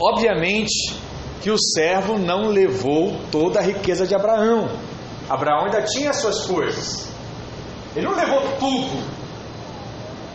[0.00, 0.94] Obviamente
[1.40, 4.68] que o servo não levou toda a riqueza de Abraão.
[5.28, 7.08] Abraão ainda tinha as suas coisas.
[7.94, 9.18] Ele não levou tudo.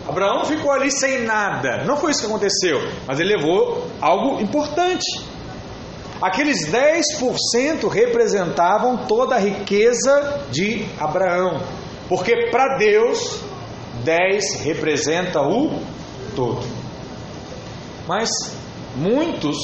[0.08, 1.84] Abraão ficou ali sem nada.
[1.86, 5.06] Não foi isso que aconteceu, mas ele levou algo importante.
[6.22, 11.62] Aqueles 10% representavam toda a riqueza de Abraão,
[12.08, 13.40] porque para Deus
[14.04, 15.80] 10 representa o
[16.36, 16.64] todo.
[18.08, 18.30] Mas
[18.96, 19.58] muitos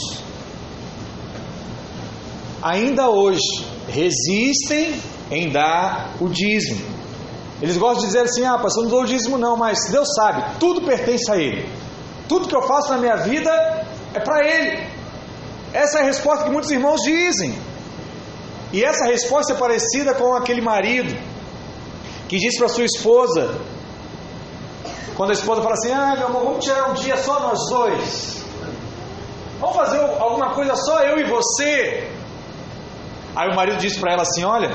[2.62, 5.00] ainda hoje resistem
[5.32, 7.00] em dar o dízimo.
[7.62, 10.60] Eles gostam de dizer assim: ah, pastor, não dou o dízimo não, mas Deus sabe,
[10.60, 11.68] tudo pertence a Ele.
[12.28, 13.52] Tudo que eu faço na minha vida
[14.14, 14.99] é para Ele.
[15.74, 17.56] Essa é a resposta que muitos irmãos dizem.
[18.72, 21.16] E essa resposta é parecida com aquele marido
[22.28, 23.56] que diz para sua esposa,
[25.16, 28.44] quando a esposa fala assim: Ah, meu amor, vamos tirar um dia só nós dois.
[29.60, 32.08] Vamos fazer alguma coisa só eu e você.
[33.36, 34.70] Aí o marido diz para ela assim: Olha,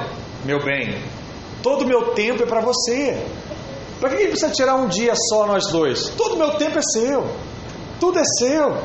[0.45, 1.01] meu bem,
[1.63, 3.25] todo o meu tempo é para você.
[4.01, 6.09] Para que precisa tirar um dia só nós dois?
[6.11, 7.25] Todo o meu tempo é seu.
[8.01, 8.83] Tudo é seu.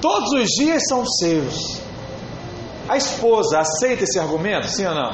[0.00, 1.80] Todos os dias são seus.
[2.88, 5.10] A esposa aceita esse argumento, sim ou não?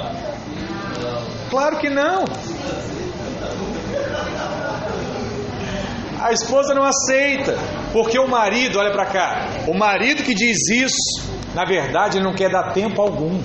[1.51, 2.25] Claro que não.
[6.20, 7.57] A esposa não aceita,
[7.92, 12.35] porque o marido, olha para cá, o marido que diz isso, na verdade, ele não
[12.35, 13.38] quer dar tempo algum.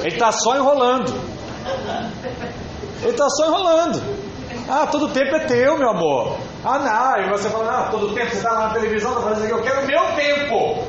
[0.00, 1.12] Ele está só enrolando.
[3.02, 4.02] Ele está só enrolando.
[4.68, 6.38] Ah, todo tempo é teu, meu amor.
[6.68, 7.24] Ah, não.
[7.24, 9.82] E você fala, ah, todo tempo você está lá na televisão, está fazendo eu quero
[9.82, 10.84] o meu tempo.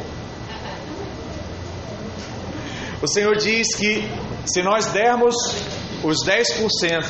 [3.00, 4.10] O Senhor diz que
[4.44, 5.36] se nós dermos
[6.04, 7.06] os 10%,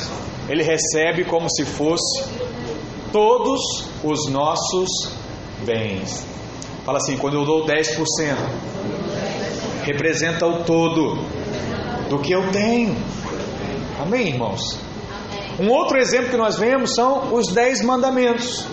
[0.50, 2.22] Ele recebe como se fosse
[3.10, 4.90] todos os nossos
[5.64, 6.26] bens.
[6.84, 8.36] Fala assim: quando eu dou 10%,
[9.84, 11.24] representa o todo
[12.10, 12.94] do que eu tenho.
[13.98, 14.87] Amém, irmãos?
[15.58, 18.64] Um outro exemplo que nós vemos são os dez mandamentos.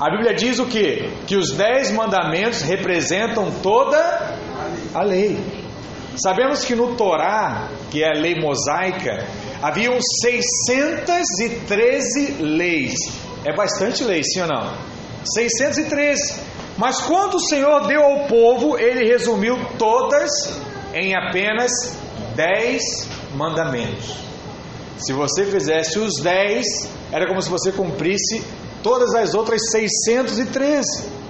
[0.00, 1.08] A Bíblia diz o que?
[1.26, 4.36] Que os dez mandamentos representam toda
[4.92, 5.38] a lei.
[6.16, 9.24] Sabemos que no Torá, que é a lei mosaica,
[9.62, 12.94] haviam 613 leis.
[13.44, 14.72] É bastante lei, sim ou não?
[15.24, 16.40] 613.
[16.76, 20.28] Mas quando o Senhor deu ao povo, ele resumiu todas
[20.92, 21.70] em apenas
[22.34, 22.82] dez
[23.34, 24.31] mandamentos.
[25.04, 26.64] Se você fizesse os dez,
[27.10, 28.42] era como se você cumprisse
[28.82, 31.22] todas as outras 613.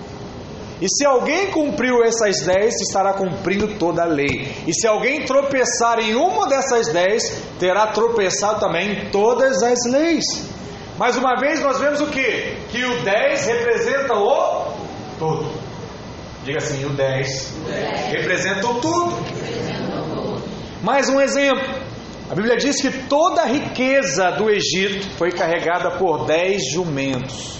[0.81, 4.53] E se alguém cumpriu essas dez, estará cumprindo toda a lei.
[4.67, 7.23] E se alguém tropeçar em uma dessas dez,
[7.59, 10.25] terá tropeçado também em todas as leis.
[10.99, 12.57] Mais uma vez nós vemos o que?
[12.71, 14.73] Que o 10 representa o
[15.19, 15.51] todo.
[16.45, 17.55] Diga assim, o 10,
[18.11, 19.17] representa o tudo.
[20.83, 21.82] Mais um exemplo.
[22.33, 27.59] A Bíblia diz que toda a riqueza do Egito foi carregada por dez jumentos.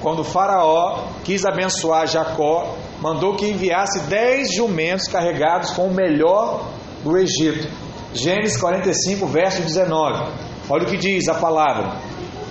[0.00, 6.70] Quando Faraó quis abençoar Jacó, mandou que enviasse dez jumentos carregados com o melhor
[7.04, 7.68] do Egito.
[8.14, 10.32] Gênesis 45, verso 19.
[10.70, 11.98] Olha o que diz a palavra: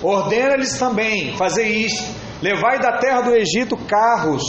[0.00, 2.08] Ordena-lhes também fazer isto:
[2.40, 4.44] levai da terra do Egito carros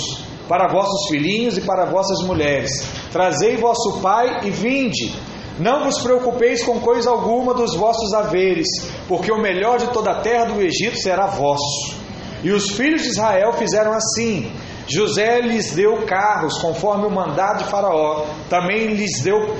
[0.48, 2.70] para vossos filhinhos e para vossas mulheres.
[3.12, 5.33] Trazei vosso pai e vinde.
[5.60, 8.68] Não vos preocupeis com coisa alguma dos vossos haveres,
[9.08, 11.96] porque o melhor de toda a terra do Egito será vosso.
[12.44, 14.52] E os filhos de Israel fizeram assim.
[14.88, 19.56] José lhes deu carros, conforme o mandado de Faraó, também lhes deu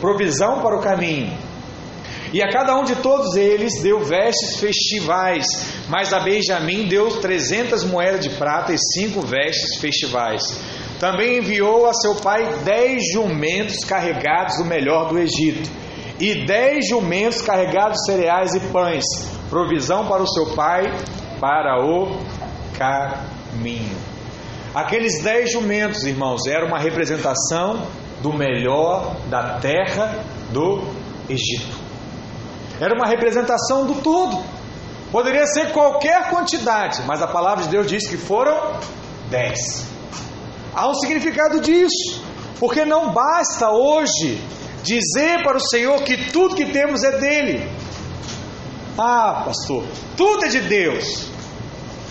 [0.00, 1.36] provisão para o caminho.
[2.32, 5.46] E a cada um de todos eles deu vestes festivais,
[5.88, 10.42] mas a Benjamim deu trezentas moedas de prata e cinco vestes festivais.
[10.98, 15.70] Também enviou a seu pai dez jumentos carregados do melhor do Egito,
[16.18, 19.04] e dez jumentos carregados de cereais e pães,
[19.48, 20.82] provisão para o seu pai,
[21.40, 22.18] para o
[22.76, 23.96] caminho.
[24.74, 27.86] Aqueles dez jumentos, irmãos, era uma representação
[28.20, 30.82] do melhor da terra do
[31.28, 31.78] Egito.
[32.80, 34.42] Era uma representação do todo.
[35.12, 38.74] Poderia ser qualquer quantidade, mas a palavra de Deus diz que foram
[39.30, 39.97] dez.
[40.78, 42.22] Há um significado disso,
[42.60, 44.40] porque não basta hoje
[44.84, 47.68] dizer para o Senhor que tudo que temos é dele.
[48.96, 49.82] Ah, pastor,
[50.16, 51.26] tudo é de Deus.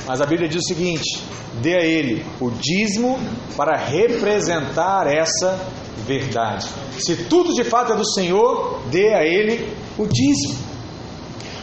[0.06, 1.24] Mas a Bíblia diz o seguinte:
[1.62, 3.18] dê a ele o dízimo
[3.56, 5.58] para representar essa
[6.06, 6.68] verdade.
[7.00, 10.60] Se tudo de fato é do Senhor, dê a ele o dízimo.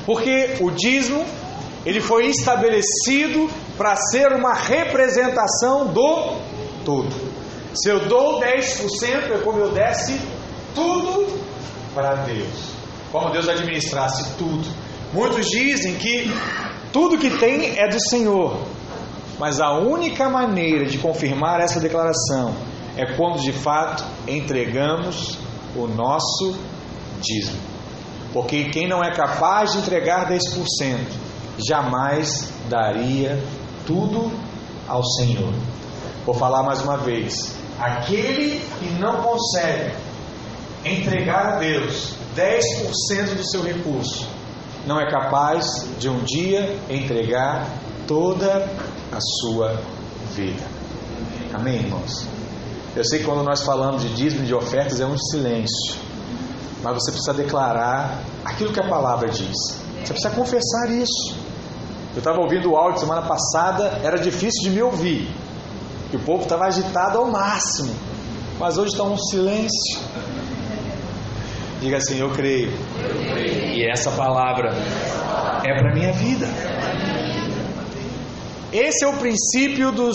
[0.06, 1.22] Porque o dízimo
[1.84, 6.53] ele foi estabelecido para ser uma representação do
[6.84, 7.08] todo.
[7.74, 10.20] Se eu dou 10%, é como eu desse
[10.74, 11.38] tudo
[11.94, 12.72] para Deus.
[13.10, 14.64] Como Deus administrasse tudo.
[15.12, 16.32] Muitos dizem que
[16.92, 18.58] tudo que tem é do Senhor.
[19.38, 22.54] Mas a única maneira de confirmar essa declaração
[22.96, 25.38] é quando de fato entregamos
[25.74, 26.56] o nosso
[27.20, 27.58] dízimo.
[28.32, 30.98] Porque quem não é capaz de entregar 10%,
[31.58, 33.42] jamais daria
[33.86, 34.30] tudo
[34.88, 35.52] ao Senhor.
[36.24, 37.54] Vou falar mais uma vez.
[37.78, 39.94] Aquele que não consegue
[40.84, 44.26] entregar a Deus 10% do seu recurso,
[44.86, 45.64] não é capaz
[45.98, 47.68] de um dia entregar
[48.06, 48.68] toda
[49.12, 49.80] a sua
[50.34, 50.62] vida.
[51.52, 52.26] Amém, irmãos?
[52.96, 55.96] Eu sei que quando nós falamos de dízimo e de ofertas é um silêncio,
[56.82, 59.56] mas você precisa declarar aquilo que a palavra diz.
[60.02, 61.36] Você precisa confessar isso.
[62.14, 65.28] Eu estava ouvindo o áudio semana passada, era difícil de me ouvir,
[66.14, 67.92] que o povo estava agitado ao máximo,
[68.58, 70.00] mas hoje está um silêncio.
[71.80, 72.70] Diga assim: Eu creio.
[73.74, 74.70] E essa palavra
[75.64, 76.46] é para minha vida.
[78.72, 80.14] Esse é o princípio dos,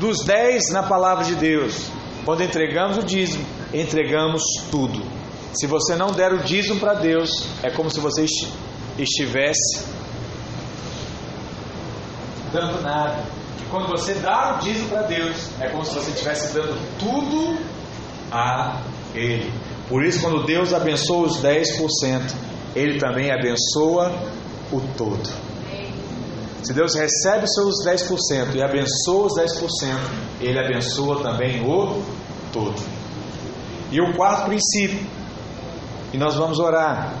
[0.00, 1.90] dos dez na palavra de Deus.
[2.24, 5.00] Quando entregamos o dízimo, entregamos tudo.
[5.54, 8.26] Se você não der o dízimo para Deus, é como se você
[8.98, 9.86] estivesse
[12.52, 13.35] dando nada.
[13.70, 17.58] Quando você dá o dízimo para Deus, é como se você estivesse dando tudo
[18.30, 18.80] a
[19.14, 19.52] Ele.
[19.88, 22.34] Por isso, quando Deus abençoa os 10%,
[22.74, 24.12] Ele também abençoa
[24.72, 25.28] o todo.
[26.62, 29.96] Se Deus recebe os seus 10% e abençoa os 10%,
[30.40, 32.02] Ele abençoa também o
[32.52, 32.74] todo.
[33.92, 35.06] E o quarto princípio,
[36.12, 37.14] e nós vamos orar,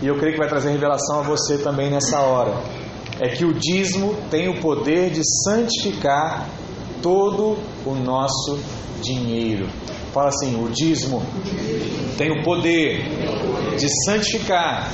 [0.00, 2.62] e eu creio que vai trazer revelação a você também nessa hora,
[3.20, 6.48] é que o dízimo tem o poder de santificar
[7.02, 8.58] todo o nosso
[9.02, 9.68] dinheiro.
[10.12, 11.22] Fala assim: o dízimo
[12.16, 14.90] tem o poder de santificar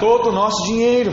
[0.00, 1.12] todo o nosso dinheiro.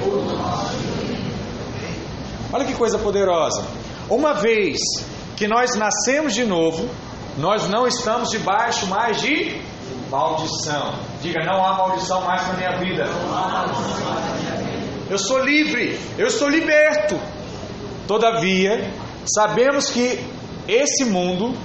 [2.51, 3.63] Olha que coisa poderosa.
[4.09, 4.79] Uma vez
[5.35, 6.89] que nós nascemos de novo,
[7.37, 9.61] nós não estamos debaixo mais de
[10.09, 10.93] maldição.
[11.21, 13.05] Diga, não há maldição mais na minha vida.
[15.09, 17.19] Eu sou livre, eu estou liberto.
[18.07, 18.93] Todavia,
[19.25, 20.23] sabemos que
[20.67, 21.57] esse mundo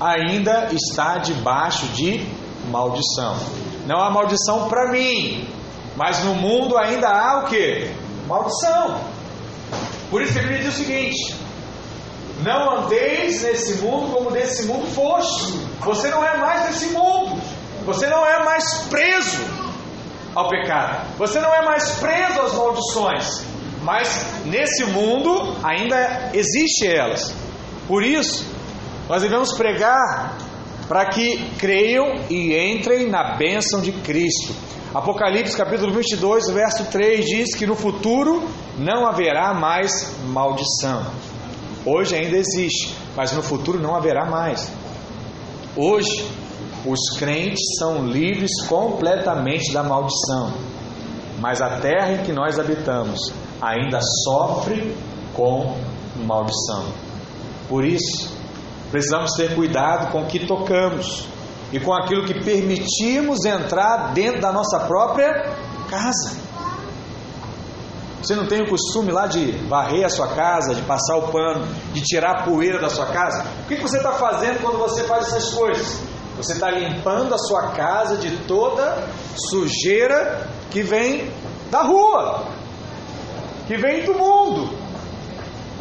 [0.00, 2.26] ainda está debaixo de
[2.68, 3.36] maldição.
[3.86, 5.48] Não há maldição para mim,
[5.96, 7.88] mas no mundo ainda há o que?
[8.26, 9.00] Maldição.
[10.10, 11.36] Por isso que ele diz o seguinte:
[12.42, 15.52] Não andeis nesse mundo como desse mundo foste.
[15.78, 17.40] Você não é mais desse mundo.
[17.84, 19.59] Você não é mais preso
[20.34, 21.16] ao pecado.
[21.18, 23.46] Você não é mais preso às maldições.
[23.82, 27.34] Mas nesse mundo ainda existe elas.
[27.88, 28.46] Por isso,
[29.08, 30.36] nós devemos pregar
[30.86, 34.54] para que creiam e entrem na bênção de Cristo.
[34.92, 38.42] Apocalipse capítulo 22, verso 3 diz que no futuro
[38.76, 41.06] não haverá mais maldição.
[41.86, 44.70] Hoje ainda existe, mas no futuro não haverá mais.
[45.76, 46.26] Hoje,
[46.86, 50.52] os crentes são livres completamente da maldição,
[51.38, 53.18] mas a terra em que nós habitamos
[53.60, 54.96] ainda sofre
[55.34, 55.76] com
[56.24, 56.84] maldição.
[57.68, 58.30] Por isso,
[58.90, 61.26] precisamos ter cuidado com o que tocamos
[61.72, 65.54] e com aquilo que permitimos entrar dentro da nossa própria
[65.88, 66.50] casa.
[68.22, 71.66] Você não tem o costume lá de varrer a sua casa, de passar o pano,
[71.92, 73.46] de tirar a poeira da sua casa?
[73.64, 76.09] O que você está fazendo quando você faz essas coisas?
[76.40, 79.06] Você está limpando a sua casa de toda
[79.50, 81.30] sujeira que vem
[81.70, 82.46] da rua,
[83.66, 84.70] que vem do mundo.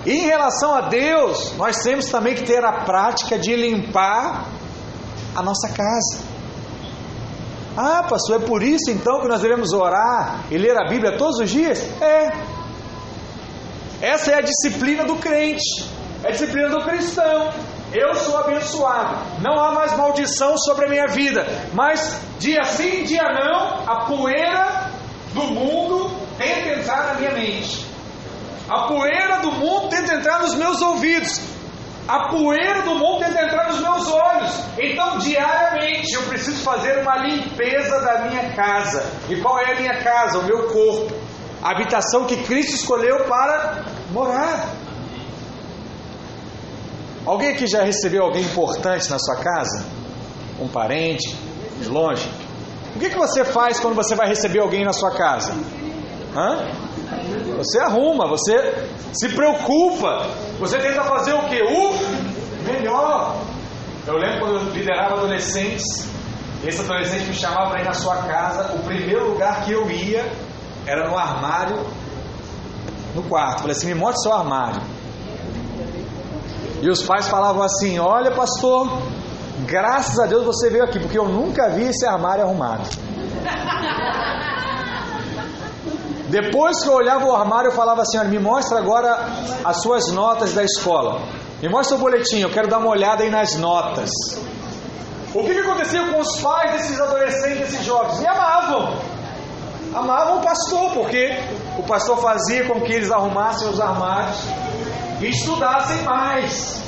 [0.05, 4.47] E em relação a Deus, nós temos também que ter a prática de limpar
[5.33, 6.23] a nossa casa.
[7.77, 11.39] Ah, pastor, é por isso então que nós devemos orar e ler a Bíblia todos
[11.39, 11.79] os dias?
[12.01, 12.31] É.
[14.01, 15.85] Essa é a disciplina do crente,
[16.21, 17.49] é a disciplina do cristão.
[17.93, 23.23] Eu sou abençoado, não há mais maldição sobre a minha vida, mas dia sim, dia
[23.23, 24.91] não, a poeira
[25.33, 27.85] do mundo tenta entrar na minha mente,
[28.69, 31.41] a poeira do mundo tenta entrar nos meus ouvidos,
[32.09, 34.51] a poeira do mundo tenta entrar nos meus olhos.
[34.79, 39.05] Então, diariamente, eu preciso fazer uma limpeza da minha casa.
[39.29, 40.39] E qual é a minha casa?
[40.39, 41.13] O meu corpo.
[41.61, 44.69] A habitação que Cristo escolheu para morar.
[47.29, 49.85] Alguém aqui já recebeu alguém importante na sua casa?
[50.59, 51.37] Um parente,
[51.79, 52.27] de longe?
[52.95, 55.53] O que, que você faz quando você vai receber alguém na sua casa?
[56.35, 56.65] Hã?
[57.55, 60.25] Você arruma, você se preocupa,
[60.59, 61.61] você tenta fazer o que?
[61.61, 61.93] O
[62.63, 63.39] melhor.
[64.07, 65.85] Eu lembro quando eu liderava adolescentes,
[66.65, 70.27] esse adolescente me chamava para ir na sua casa, o primeiro lugar que eu ia
[70.83, 71.85] era no armário,
[73.13, 73.59] no quarto.
[73.59, 74.81] falei assim: me mostre seu armário.
[76.81, 78.87] E os pais falavam assim: Olha, pastor,
[79.65, 82.87] graças a Deus você veio aqui, porque eu nunca vi esse armário arrumado.
[86.29, 89.27] Depois que eu olhava o armário, eu falava assim: olha, me mostra agora
[89.63, 91.21] as suas notas da escola.
[91.61, 94.09] Me mostra o boletim, eu quero dar uma olhada aí nas notas.
[95.33, 98.19] O que, que acontecia com os pais desses adolescentes, desses jovens?
[98.19, 98.93] Me amavam.
[99.93, 101.31] Amavam o pastor, porque
[101.77, 104.37] o pastor fazia com que eles arrumassem os armários
[105.27, 106.83] estudassem mais.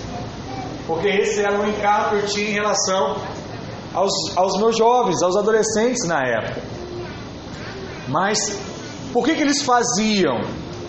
[0.87, 3.17] Porque esse era o encargo que eu tinha em relação
[3.93, 6.61] aos, aos meus jovens, aos adolescentes na época.
[8.07, 8.59] Mas
[9.13, 10.41] por que, que eles faziam?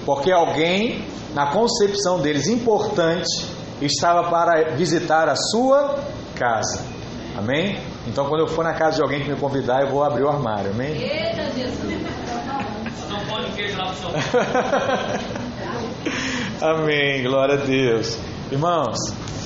[0.04, 3.46] Porque alguém, na concepção deles importante,
[3.80, 5.98] estava para visitar a sua
[6.36, 6.84] casa.
[7.36, 7.80] Amém?
[8.06, 10.28] Então, quando eu for na casa de alguém que me convidar, eu vou abrir o
[10.28, 10.70] armário.
[10.70, 11.00] Amém?
[11.00, 12.02] Eita, Jesus!
[13.08, 15.32] Não pode queijo lá pro
[16.70, 18.16] Amém, glória a Deus.
[18.48, 18.96] Irmãos,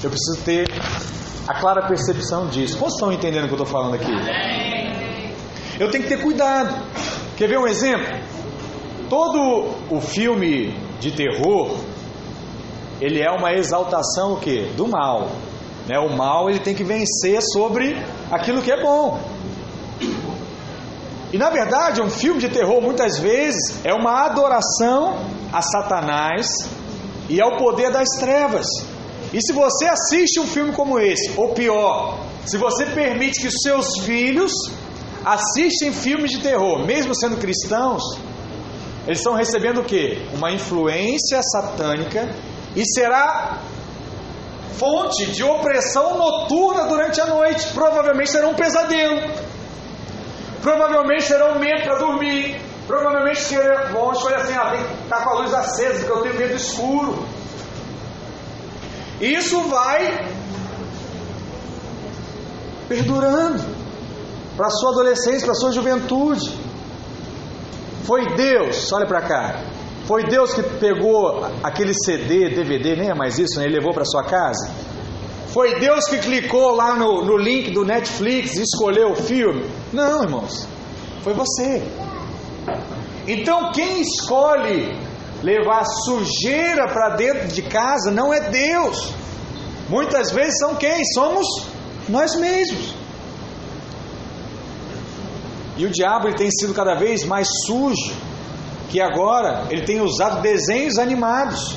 [0.05, 0.69] eu preciso ter
[1.49, 2.77] a clara percepção disso.
[2.77, 4.13] Como estão entendendo o que eu estou falando aqui?
[5.81, 6.75] Eu tenho que ter cuidado.
[7.39, 8.19] Quer ver um exemplo?
[9.09, 11.79] Todo o filme de terror,
[13.01, 14.71] ele é uma exaltação o quê?
[14.77, 15.31] Do mal.
[15.89, 15.99] Né?
[15.99, 17.97] O mal ele tem que vencer sobre
[18.31, 19.19] aquilo que é bom.
[21.33, 25.17] E na verdade, um filme de terror muitas vezes é uma adoração
[25.51, 26.76] a Satanás
[27.29, 28.67] e ao poder das trevas.
[29.33, 33.99] E se você assiste um filme como esse, ou pior, se você permite que seus
[34.05, 34.53] filhos
[35.25, 38.03] assistem filmes de terror, mesmo sendo cristãos,
[39.07, 40.27] eles estão recebendo o que?
[40.33, 42.35] Uma influência satânica
[42.75, 43.61] e será
[44.77, 47.69] fonte de opressão noturna durante a noite.
[47.73, 49.21] Provavelmente será um pesadelo.
[50.61, 52.61] Provavelmente serão medo para dormir.
[52.87, 53.43] Provavelmente
[53.93, 56.55] vão escolher assim: ah, tem que estar com a luz acesa, porque eu tenho medo
[56.55, 57.27] escuro.
[59.21, 60.29] Isso vai
[62.89, 63.63] perdurando
[64.57, 66.67] para a sua adolescência, para a sua juventude.
[68.05, 69.65] Foi Deus, olha para cá,
[70.07, 73.67] Foi Deus que pegou aquele CD, DVD, nem é mais isso, né?
[73.67, 74.71] E levou para sua casa?
[75.49, 79.69] Foi Deus que clicou lá no, no link do Netflix e escolheu o filme?
[79.93, 80.69] Não, irmãos.
[81.25, 81.83] Foi você.
[83.27, 84.97] Então quem escolhe
[85.43, 89.13] levar sujeira para dentro de casa não é Deus.
[89.89, 91.05] Muitas vezes são quem?
[91.15, 91.47] Somos
[92.09, 92.95] nós mesmos.
[95.77, 98.15] E o diabo ele tem sido cada vez mais sujo,
[98.89, 101.77] que agora ele tem usado desenhos animados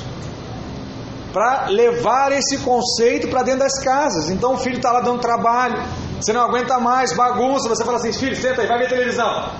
[1.32, 4.30] para levar esse conceito para dentro das casas.
[4.30, 5.82] Então o filho está lá dando trabalho,
[6.20, 9.50] você não aguenta mais, bagunça, você fala assim, filho, senta aí, vai ver televisão.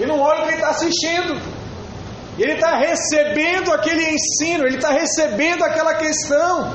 [0.00, 1.40] E não olha o que ele está assistindo.
[2.38, 6.74] Ele está recebendo aquele ensino, ele está recebendo aquela questão.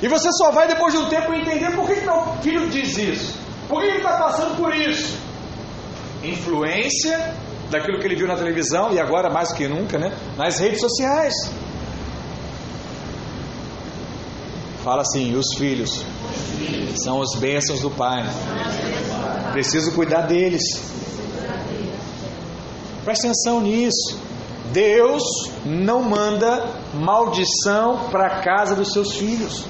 [0.00, 2.96] E você só vai depois de um tempo entender por que, que meu filho diz
[2.96, 3.38] isso.
[3.68, 5.18] Por que ele está passando por isso?
[6.22, 7.34] Influência
[7.70, 10.12] daquilo que ele viu na televisão e agora mais que nunca, né?
[10.36, 11.34] Nas redes sociais.
[14.84, 16.04] Fala assim, os filhos
[16.96, 18.24] são as bênçãos do Pai.
[19.52, 20.62] Preciso cuidar deles.
[23.04, 24.18] Preste atenção nisso.
[24.72, 25.22] Deus
[25.64, 29.64] não manda maldição para a casa dos seus filhos.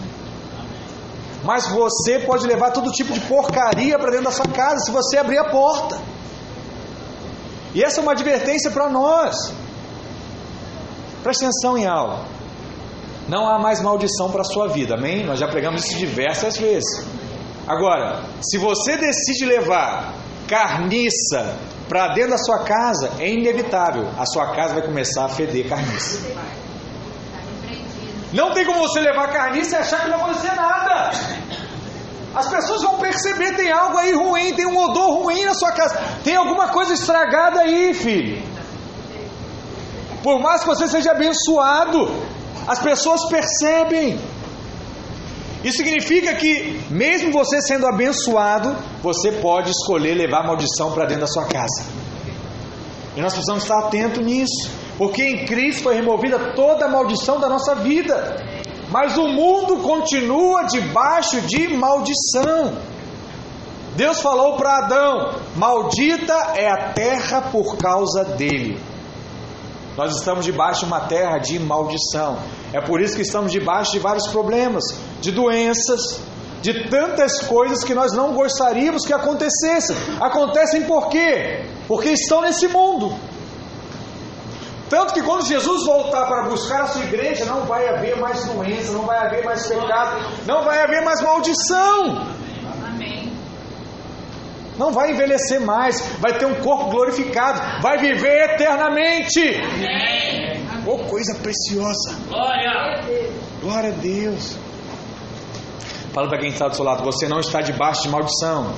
[1.43, 5.18] Mas você pode levar todo tipo de porcaria para dentro da sua casa se você
[5.18, 5.99] abrir a porta.
[7.74, 9.53] E essa é uma advertência para nós.
[11.22, 12.24] Preste atenção em algo.
[13.28, 15.24] Não há mais maldição para a sua vida, amém?
[15.24, 17.07] Nós já pregamos isso diversas vezes.
[17.66, 20.14] Agora, se você decide levar
[20.49, 21.57] carniça
[21.93, 24.09] para dentro da sua casa, é inevitável.
[24.18, 26.20] A sua casa vai começar a feder carniça.
[28.32, 31.11] Não tem como você levar carniça e achar que não vai acontecer nada.
[32.34, 36.01] As pessoas vão perceber, tem algo aí ruim, tem um odor ruim na sua casa,
[36.24, 38.43] tem alguma coisa estragada aí, filho.
[40.22, 42.11] Por mais que você seja abençoado,
[42.66, 44.18] as pessoas percebem.
[45.65, 51.29] Isso significa que, mesmo você sendo abençoado, você pode escolher levar maldição para dentro da
[51.29, 51.85] sua casa.
[53.17, 57.49] E nós precisamos estar atentos nisso, porque em Cristo foi removida toda a maldição da
[57.49, 58.37] nossa vida.
[58.91, 62.77] Mas o mundo continua debaixo de maldição.
[63.95, 68.81] Deus falou para Adão: Maldita é a terra por causa dele.
[69.97, 72.39] Nós estamos debaixo de uma terra de maldição.
[72.73, 74.85] É por isso que estamos debaixo de vários problemas,
[75.20, 76.20] de doenças,
[76.62, 79.97] de tantas coisas que nós não gostaríamos que acontecessem.
[80.20, 81.64] Acontecem por quê?
[81.87, 83.14] Porque estão nesse mundo.
[84.89, 88.93] Tanto que quando Jesus voltar para buscar a sua igreja, não vai haver mais doença,
[88.93, 92.43] não vai haver mais pecado, não vai haver mais maldição.
[94.79, 99.61] Não vai envelhecer mais, vai ter um corpo glorificado, vai viver eternamente.
[99.61, 100.41] Amém.
[100.87, 102.16] Oh, coisa preciosa.
[102.28, 103.33] Glória.
[103.61, 104.57] Glória a Deus.
[106.12, 108.74] Fala para quem está do seu lado, você não está debaixo de maldição.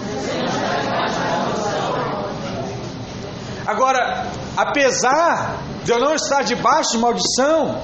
[3.66, 4.26] Agora,
[4.56, 7.80] apesar de eu não estar debaixo de maldição,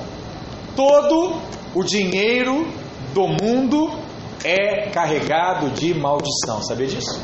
[0.76, 1.40] todo
[1.74, 2.68] o dinheiro
[3.12, 3.90] do mundo
[4.44, 6.62] é carregado de maldição.
[6.62, 7.20] Sabia disso?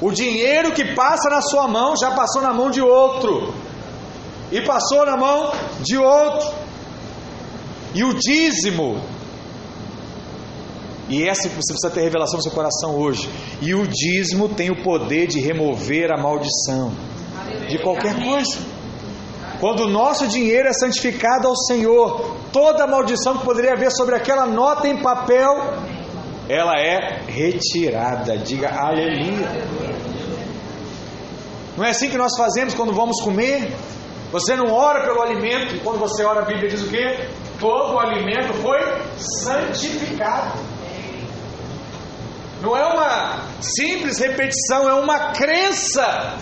[0.00, 3.54] O dinheiro que passa na sua mão já passou na mão de outro.
[4.54, 6.48] E passou na mão de outro.
[7.92, 9.02] E o dízimo.
[11.08, 13.28] E essa você precisa ter revelação no seu coração hoje.
[13.60, 16.92] E o dízimo tem o poder de remover a maldição
[17.68, 18.56] de qualquer coisa.
[19.58, 24.46] Quando o nosso dinheiro é santificado ao Senhor, toda maldição que poderia haver sobre aquela
[24.46, 25.52] nota em papel,
[26.48, 28.38] ela é retirada.
[28.38, 29.48] Diga aleluia.
[31.76, 33.72] Não é assim que nós fazemos quando vamos comer?
[34.34, 37.28] Você não ora pelo alimento, quando você ora, a Bíblia diz o quê?
[37.60, 38.80] Todo o alimento foi
[39.16, 40.58] santificado.
[42.60, 46.34] Não é uma simples repetição, é uma crença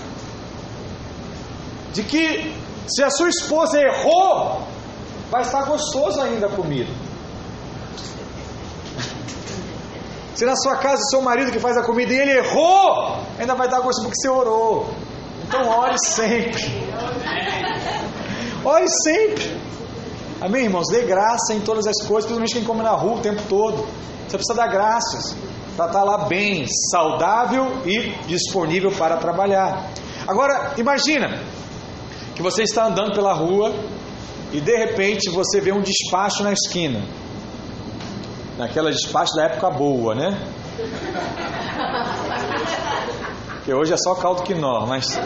[1.92, 2.50] de que
[2.88, 4.66] se a sua esposa errou,
[5.30, 6.90] vai estar gostoso ainda a comida.
[10.34, 13.54] Se na sua casa o seu marido que faz a comida e ele errou, ainda
[13.54, 15.11] vai estar gostoso porque você orou.
[15.54, 16.62] Então ore sempre.
[18.64, 19.54] Ore sempre.
[20.40, 20.86] Amém, irmãos?
[20.90, 23.86] Dê graça em todas as coisas, principalmente quem come na rua o tempo todo.
[24.26, 25.36] Você precisa dar graças
[25.76, 29.90] para estar lá bem, saudável e disponível para trabalhar.
[30.26, 31.42] Agora, imagina
[32.34, 33.74] que você está andando pela rua
[34.52, 37.04] e de repente você vê um despacho na esquina.
[38.56, 40.30] Naquela despacho da época boa, né?
[43.64, 45.18] Que hoje é só caldo quinó, mas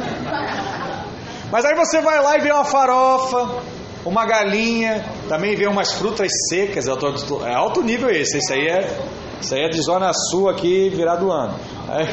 [1.51, 3.63] Mas aí você vai lá e vê uma farofa,
[4.05, 9.01] uma galinha, também vê umas frutas secas, é alto nível esse, isso aí é,
[9.41, 11.55] isso aí é de zona sul aqui, virado ano.
[11.89, 12.07] Aí,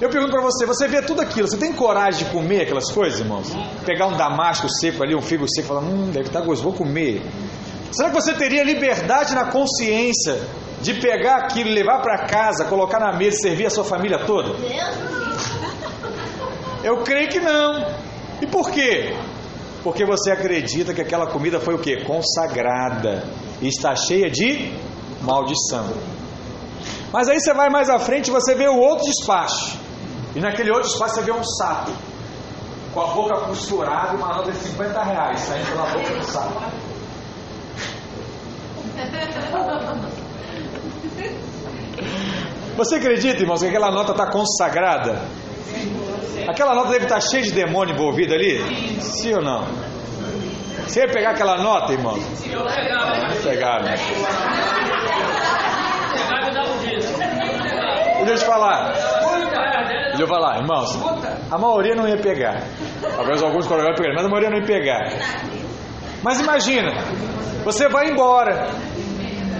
[0.00, 3.20] eu pergunto para você, você vê tudo aquilo, você tem coragem de comer aquelas coisas,
[3.20, 3.52] irmãos?
[3.84, 6.72] Pegar um damasco seco ali, um figo seco, e falar, hum, deve estar gostoso, vou
[6.72, 7.22] comer.
[7.92, 10.40] Será que você teria liberdade na consciência
[10.82, 14.50] de pegar aquilo, levar para casa, colocar na mesa e servir a sua família toda?
[16.82, 17.86] Eu creio que não.
[18.40, 19.16] E por quê?
[19.84, 22.04] Porque você acredita que aquela comida foi o que?
[22.04, 23.24] Consagrada
[23.60, 24.72] e está cheia de
[25.22, 25.88] maldição.
[27.12, 29.78] Mas aí você vai mais à frente e você vê o outro despacho.
[30.34, 31.92] E naquele outro despacho você vê um sapo
[32.92, 36.60] com a boca costurada e uma nota de 50 reais saindo pela boca do sapo.
[42.76, 45.20] Você acredita, irmãos, que aquela nota está consagrada?
[46.48, 48.58] Aquela nota deve estar cheia de demônio envolvido ali?
[49.00, 49.66] Sim ou não?
[50.86, 52.18] Você ia pegar aquela nota, irmão?
[53.42, 53.84] Pegaram.
[58.24, 58.92] Deixa eu te falar.
[60.08, 60.98] Deixa eu falar, irmãos.
[61.50, 62.62] A maioria não ia pegar.
[63.16, 65.00] Talvez alguns colegas pegarem, mas a maioria não ia pegar.
[66.22, 66.92] Mas imagina,
[67.64, 68.68] você vai embora.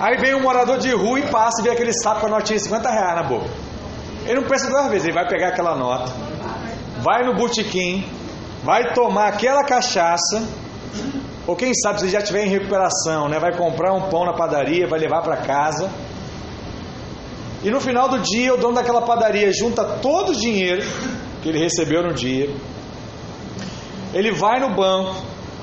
[0.03, 2.59] Aí vem um morador de rua e passa e vê aquele sapo com a notinha
[2.59, 3.49] de 50 reais na boca.
[4.25, 6.13] Ele não pensa duas vezes, ele vai pegar aquela nota,
[6.99, 8.05] vai no botequim,
[8.65, 10.43] vai tomar aquela cachaça,
[11.47, 13.39] ou quem sabe se já estiver em recuperação, né?
[13.39, 15.89] Vai comprar um pão na padaria, vai levar para casa.
[17.63, 20.83] E no final do dia, o dono daquela padaria junta todo o dinheiro
[21.45, 22.53] que ele recebeu no dia.
[24.13, 25.15] Ele vai no banco,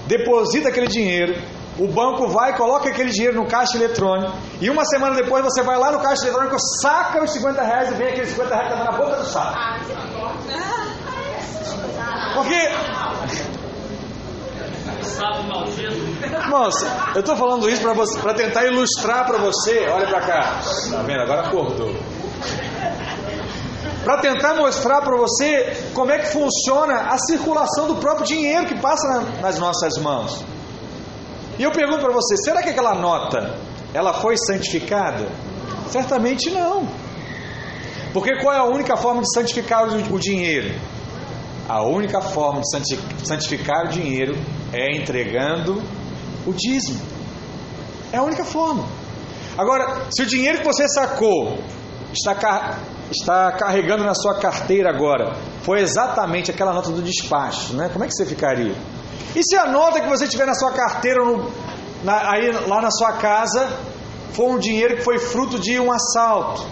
[0.08, 1.36] deposita aquele dinheiro,
[1.80, 5.78] o banco vai, coloca aquele dinheiro no caixa eletrônico, e uma semana depois você vai
[5.78, 8.92] lá no caixa eletrônico, saca os 50 reais e vem aqueles 50 reais que estão
[8.92, 9.58] na boca do saco.
[12.34, 12.70] Porque.
[16.50, 17.82] Moça, eu estou falando isso
[18.22, 19.88] para tentar ilustrar para você.
[19.90, 20.62] Olha para cá.
[20.92, 21.22] Tá vendo?
[21.22, 21.94] Agora acordou.
[24.04, 28.80] Para tentar mostrar para você como é que funciona a circulação do próprio dinheiro que
[28.80, 30.44] passa nas nossas mãos.
[31.60, 33.60] E eu pergunto para você, será que aquela nota
[33.94, 35.28] ela foi santificada?
[35.90, 36.88] Certamente não.
[38.14, 40.74] Porque qual é a única forma de santificar o dinheiro?
[41.68, 44.38] A única forma de santificar o dinheiro
[44.72, 45.84] é entregando
[46.48, 47.02] o dízimo.
[48.14, 48.88] É a única forma.
[49.58, 51.60] Agora, se o dinheiro que você sacou
[52.14, 52.80] está,
[53.12, 57.90] está carregando na sua carteira agora foi exatamente aquela nota do despacho, né?
[57.92, 58.74] como é que você ficaria?
[59.36, 61.52] E se a nota que você tiver na sua carteira, no,
[62.04, 63.70] na, aí, lá na sua casa,
[64.34, 66.66] for um dinheiro que foi fruto de um assalto,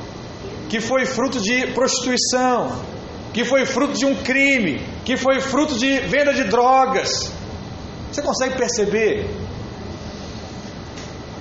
[0.70, 2.80] que foi fruto de prostituição,
[3.34, 7.32] que foi fruto de um crime, que foi fruto de venda de drogas.
[8.12, 9.30] Você consegue perceber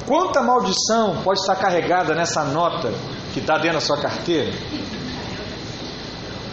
[0.06, 2.92] quanta maldição pode estar carregada nessa nota
[3.32, 4.52] que está dentro da sua carteira?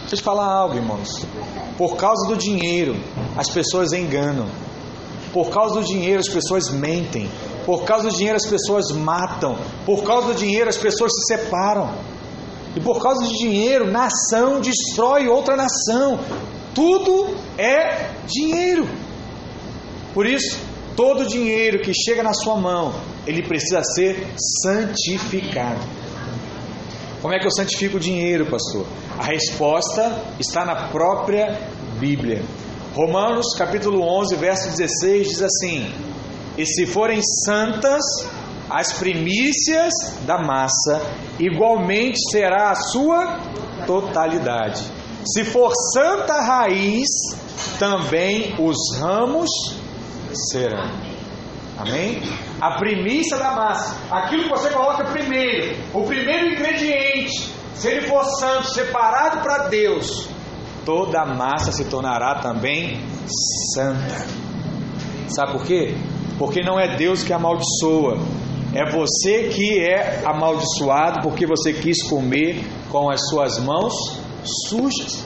[0.04, 1.08] Deixa eu te falar algo, irmãos.
[1.78, 2.94] Por causa do dinheiro,
[3.38, 4.46] as pessoas enganam.
[5.32, 7.26] Por causa do dinheiro, as pessoas mentem.
[7.64, 9.56] Por causa do dinheiro, as pessoas matam.
[9.86, 11.90] Por causa do dinheiro, as pessoas se separam.
[12.76, 16.20] E por causa do dinheiro, nação destrói outra nação.
[16.74, 18.86] Tudo é dinheiro.
[20.12, 20.60] Por isso,
[20.94, 22.92] todo dinheiro que chega na sua mão,
[23.26, 25.80] ele precisa ser santificado.
[27.24, 28.86] Como é que eu santifico o dinheiro, pastor?
[29.18, 31.58] A resposta está na própria
[31.98, 32.42] Bíblia.
[32.94, 35.90] Romanos capítulo 11, verso 16 diz assim:
[36.58, 38.04] E se forem santas
[38.68, 39.94] as primícias
[40.26, 41.00] da massa,
[41.40, 43.40] igualmente será a sua
[43.86, 44.84] totalidade.
[45.24, 47.08] Se for santa raiz,
[47.78, 49.48] também os ramos
[50.50, 51.13] serão.
[51.76, 52.22] Amém?
[52.60, 58.24] A primícia da massa, aquilo que você coloca primeiro, o primeiro ingrediente, se ele for
[58.38, 60.28] santo, separado para Deus,
[60.84, 63.00] toda a massa se tornará também
[63.74, 64.26] santa.
[65.28, 65.96] Sabe por quê?
[66.38, 68.18] Porque não é Deus que amaldiçoa,
[68.74, 73.94] é você que é amaldiçoado porque você quis comer com as suas mãos
[74.68, 75.24] sujas.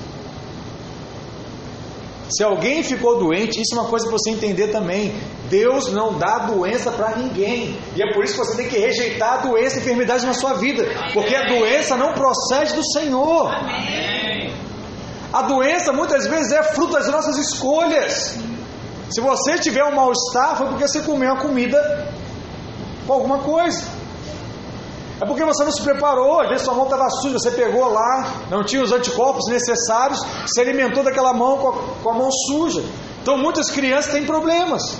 [2.30, 5.14] Se alguém ficou doente, isso é uma coisa para você entender também.
[5.48, 7.78] Deus não dá doença para ninguém.
[7.96, 10.54] E é por isso que você tem que rejeitar a doença e enfermidade na sua
[10.54, 10.84] vida.
[11.14, 13.50] Porque a doença não procede do Senhor.
[15.32, 18.36] A doença muitas vezes é fruto das nossas escolhas.
[19.10, 22.12] Se você tiver um mal-estar, foi porque você comeu uma comida
[23.06, 23.97] com alguma coisa.
[25.20, 28.44] É porque você não se preparou, às vezes sua mão estava suja, você pegou lá,
[28.50, 32.84] não tinha os anticorpos necessários, se alimentou daquela mão com a, com a mão suja.
[33.20, 34.98] Então muitas crianças têm problemas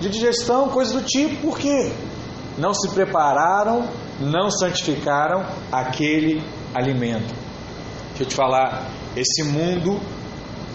[0.00, 1.92] de digestão, coisas do tipo, por quê?
[2.58, 3.88] Não se prepararam,
[4.20, 6.42] não santificaram aquele
[6.74, 7.34] alimento.
[8.08, 9.98] Deixa eu te falar, esse mundo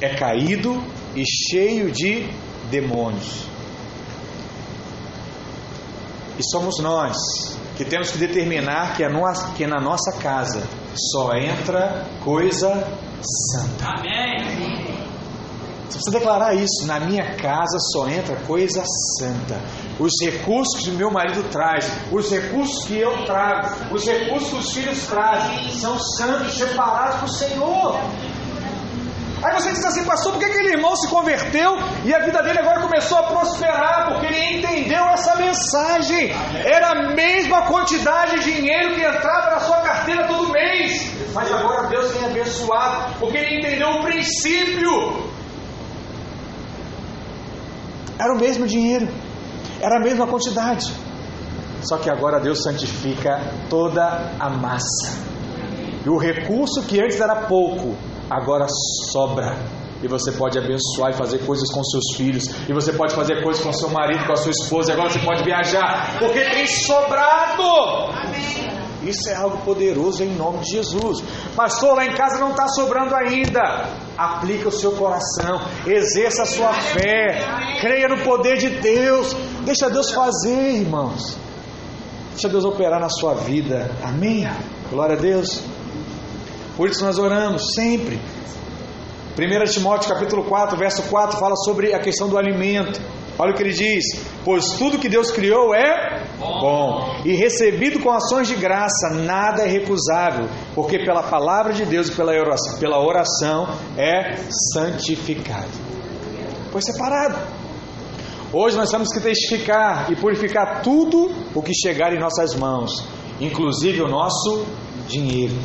[0.02, 0.84] é caído
[1.16, 2.28] e cheio de
[2.70, 3.55] demônios.
[6.38, 7.17] E somos nós
[7.77, 10.63] que temos que determinar que, a nossa, que na nossa casa
[11.11, 12.88] só entra coisa
[13.21, 13.86] santa.
[13.86, 14.86] Amém.
[15.89, 16.86] Você precisa declarar isso.
[16.86, 18.83] Na minha casa só entra coisa
[19.17, 19.59] santa.
[19.99, 24.73] Os recursos que meu marido traz, os recursos que eu trago, os recursos que os
[24.73, 27.99] filhos trazem, são santos, separados para o Senhor.
[29.46, 32.58] Aí você diz assim, pastor, por que aquele irmão se converteu e a vida dele
[32.58, 34.08] agora começou a prosperar?
[34.08, 36.32] Porque ele entendeu essa mensagem.
[36.66, 41.12] Era a mesma quantidade de dinheiro que entrava na sua carteira todo mês.
[41.32, 45.30] Mas agora Deus tem abençoado, porque ele entendeu o princípio.
[48.18, 49.08] Era o mesmo dinheiro,
[49.80, 50.91] era a mesma quantidade.
[51.84, 55.14] Só que agora Deus santifica toda a massa.
[56.04, 57.96] E o recurso que antes era pouco,
[58.30, 58.65] agora
[59.11, 59.57] sobra.
[60.03, 62.43] E você pode abençoar e fazer coisas com seus filhos.
[62.69, 64.91] E você pode fazer coisas com seu marido, com a sua esposa.
[64.91, 66.17] E agora você pode viajar.
[66.19, 67.63] Porque tem sobrado.
[69.03, 71.23] Isso é algo poderoso em nome de Jesus.
[71.55, 73.89] Pastor, lá em casa não está sobrando ainda.
[74.17, 75.61] Aplica o seu coração.
[75.86, 77.39] Exerça a sua fé.
[77.80, 79.34] Creia no poder de Deus.
[79.63, 81.38] Deixa Deus fazer, irmãos.
[82.32, 83.89] Deixa Deus operar na sua vida.
[84.03, 84.47] Amém?
[84.89, 85.74] Glória a Deus.
[86.76, 88.19] Por isso nós oramos sempre.
[89.38, 93.01] 1 Timóteo capítulo 4, verso 4 fala sobre a questão do alimento.
[93.38, 94.03] Olha o que ele diz:
[94.45, 99.67] Pois tudo que Deus criou é bom, e recebido com ações de graça, nada é
[99.67, 103.67] recusável, porque pela palavra de Deus e pela oração, pela oração
[103.97, 104.38] é
[104.73, 105.67] santificado.
[106.71, 107.38] Foi separado.
[108.53, 113.05] Hoje nós temos que testificar e purificar tudo o que chegar em nossas mãos,
[113.41, 114.65] inclusive o nosso
[115.09, 115.55] dinheiro.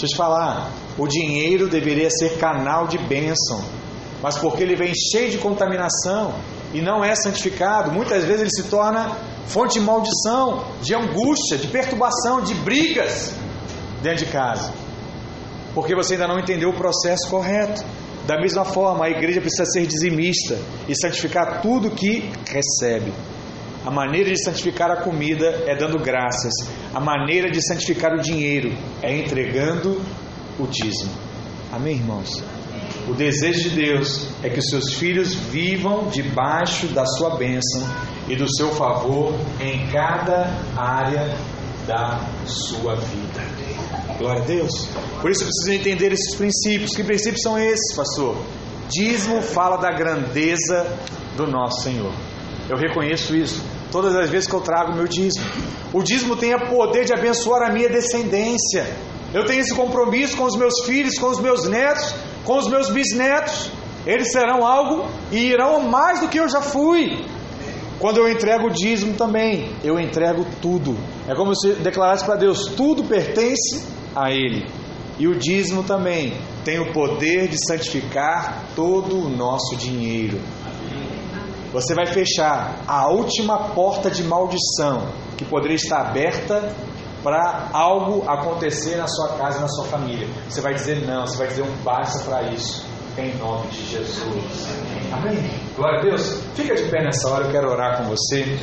[0.00, 3.62] Deixa eu te falar, o dinheiro deveria ser canal de bênção,
[4.22, 6.32] mas porque ele vem cheio de contaminação
[6.72, 11.66] e não é santificado, muitas vezes ele se torna fonte de maldição, de angústia, de
[11.66, 13.34] perturbação, de brigas
[14.02, 14.72] dentro de casa,
[15.74, 17.84] porque você ainda não entendeu o processo correto.
[18.26, 20.56] Da mesma forma, a igreja precisa ser dizimista
[20.88, 23.12] e santificar tudo que recebe.
[23.84, 26.52] A maneira de santificar a comida é dando graças.
[26.92, 30.00] A maneira de santificar o dinheiro é entregando
[30.58, 31.12] o dízimo.
[31.72, 32.42] Amém, irmãos?
[33.08, 37.82] O desejo de Deus é que os seus filhos vivam debaixo da sua bênção
[38.28, 41.34] e do seu favor em cada área
[41.86, 43.40] da sua vida.
[44.18, 44.70] Glória a Deus.
[45.22, 46.94] Por isso precisa entender esses princípios.
[46.94, 48.36] Que princípios são esses, pastor?
[48.90, 50.86] Dízimo fala da grandeza
[51.36, 52.12] do nosso Senhor.
[52.68, 55.44] Eu reconheço isso todas as vezes que eu trago o meu dízimo.
[55.92, 58.86] O dízimo tem o poder de abençoar a minha descendência.
[59.32, 62.14] Eu tenho esse compromisso com os meus filhos, com os meus netos,
[62.44, 63.70] com os meus bisnetos.
[64.06, 67.24] Eles serão algo e irão mais do que eu já fui.
[67.98, 70.96] Quando eu entrego o dízimo também, eu entrego tudo.
[71.28, 73.84] É como se declarasse para Deus: tudo pertence
[74.16, 74.66] a Ele.
[75.18, 76.32] E o dízimo também
[76.64, 80.40] tem o poder de santificar todo o nosso dinheiro.
[81.72, 85.06] Você vai fechar a última porta de maldição
[85.36, 86.74] que poderia estar aberta
[87.22, 90.26] para algo acontecer na sua casa na sua família.
[90.48, 92.84] Você vai dizer não, você vai dizer um basta para isso,
[93.16, 94.68] em nome de Jesus.
[95.12, 95.50] Amém?
[95.76, 96.42] Glória a Deus.
[96.54, 98.58] Fica de pé nessa hora, eu quero orar com você.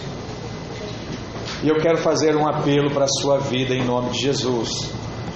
[1.63, 4.69] E eu quero fazer um apelo para a sua vida em nome de Jesus.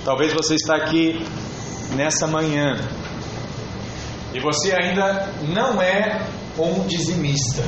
[0.03, 1.25] Talvez você está aqui
[1.95, 2.75] nessa manhã
[4.33, 6.21] e você ainda não é
[6.65, 7.63] um dizimista.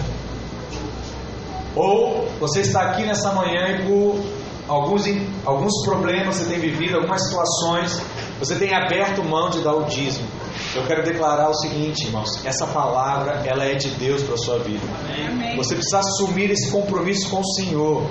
[1.76, 4.24] Ou você está aqui nessa manhã e por
[4.68, 5.06] alguns,
[5.46, 8.02] alguns problemas você tem vivido, algumas situações,
[8.40, 10.28] você tem aberto mão de dar o dízimo.
[10.76, 14.60] Eu quero declarar o seguinte, irmãos: essa palavra ela é de Deus para a sua
[14.60, 14.86] vida.
[15.30, 15.56] Amém.
[15.58, 18.08] Você precisa assumir esse compromisso com o Senhor.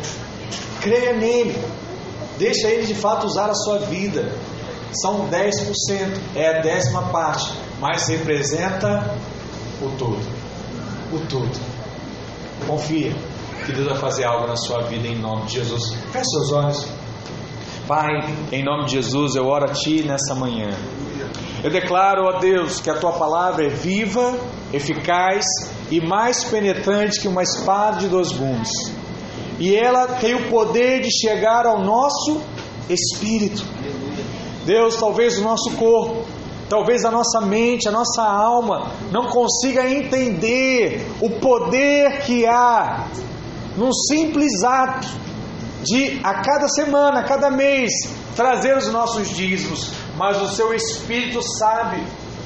[0.81, 1.57] Creia nele.
[2.39, 4.33] Deixa ele de fato usar a sua vida.
[5.01, 9.17] São 10%, é a décima parte, mas representa
[9.81, 10.42] o todo
[11.17, 11.51] o todo.
[12.67, 13.13] Confia
[13.67, 15.95] que Deus vai fazer algo na sua vida em nome de Jesus.
[16.13, 16.87] Feche seus olhos.
[17.87, 18.11] Pai,
[18.51, 20.71] em nome de Jesus, eu oro a Ti nessa manhã.
[21.63, 24.37] Eu declaro, ó Deus, que a Tua palavra é viva,
[24.73, 25.45] eficaz
[25.91, 28.71] e mais penetrante que uma espada de dois gumes.
[29.59, 32.41] e ela tem o poder de chegar ao nosso
[32.89, 33.65] espírito.
[34.65, 36.25] Deus, talvez o nosso corpo,
[36.73, 43.09] talvez a nossa mente, a nossa alma não consiga entender o poder que há
[43.77, 45.07] num simples ato
[45.83, 47.93] de a cada semana, a cada mês,
[48.35, 52.03] trazer os nossos dízimos, mas o seu espírito sabe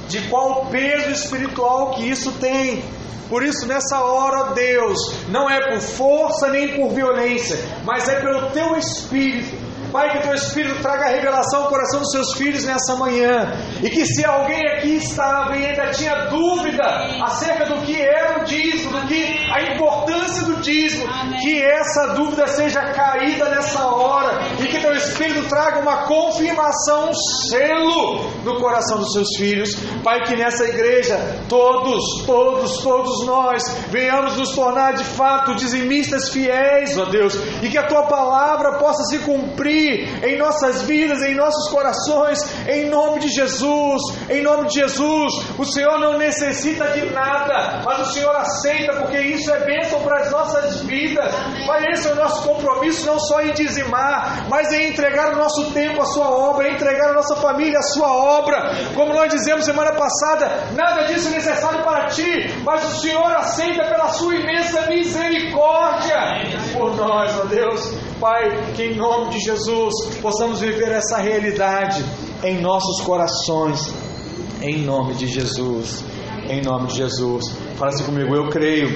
[0.08, 2.82] de qual peso espiritual que isso tem.
[3.28, 4.98] Por isso, nessa hora, Deus,
[5.28, 9.55] não é por força nem por violência, mas é pelo teu espírito
[9.96, 13.50] Pai, que teu Espírito traga revelação ao coração dos seus filhos nessa manhã.
[13.82, 16.84] E que se alguém aqui estava e ainda tinha dúvida
[17.24, 21.06] acerca do que era o dízimo, do que a importância do dízimo,
[21.40, 24.38] que essa dúvida seja caída nessa hora.
[24.60, 27.14] E que teu Espírito traga uma confirmação, um
[27.48, 29.70] selo no coração dos seus filhos.
[30.04, 31.16] Pai, que nessa igreja
[31.48, 37.34] todos, todos, todos nós venhamos nos tornar de fato dizimistas fiéis, ó Deus.
[37.62, 39.85] E que a tua palavra possa se cumprir
[40.22, 45.32] em nossas vidas, em nossos corações, em nome de Jesus, em nome de Jesus.
[45.58, 50.22] O Senhor não necessita de nada, mas o Senhor aceita, porque isso é bênção para
[50.22, 51.32] as nossas vidas.
[51.66, 55.72] Mas esse é o nosso compromisso, não só em dizimar, mas em entregar o nosso
[55.72, 58.70] tempo à Sua obra, em entregar a nossa família à Sua obra.
[58.94, 63.84] Como nós dizemos semana passada, nada disso é necessário para ti, mas o Senhor aceita
[63.84, 66.16] pela Sua imensa misericórdia
[66.72, 68.05] por nós, ó Deus.
[68.20, 69.92] Pai, que em nome de Jesus
[70.22, 72.04] possamos viver essa realidade
[72.42, 73.92] em nossos corações,
[74.62, 76.04] em nome de Jesus.
[76.48, 77.44] Em nome de Jesus.
[77.76, 78.88] Fala assim comigo, eu creio,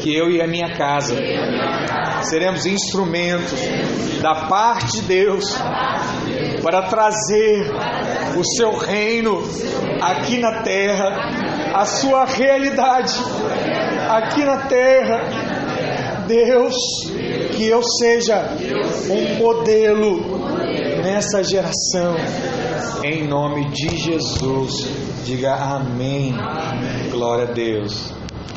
[0.00, 1.14] que eu e a minha casa
[2.22, 3.52] seremos instrumentos
[4.22, 5.44] da parte de Deus
[6.62, 7.70] para trazer
[8.38, 9.42] o seu reino
[10.00, 11.08] aqui na terra,
[11.74, 13.14] a sua realidade
[14.08, 15.46] aqui na terra.
[16.26, 16.74] Deus,
[17.56, 18.54] que eu seja
[19.10, 20.20] um modelo
[21.02, 22.14] nessa geração.
[23.02, 24.86] Em nome de Jesus.
[25.24, 26.34] Diga amém.
[27.10, 28.15] Glória a Deus.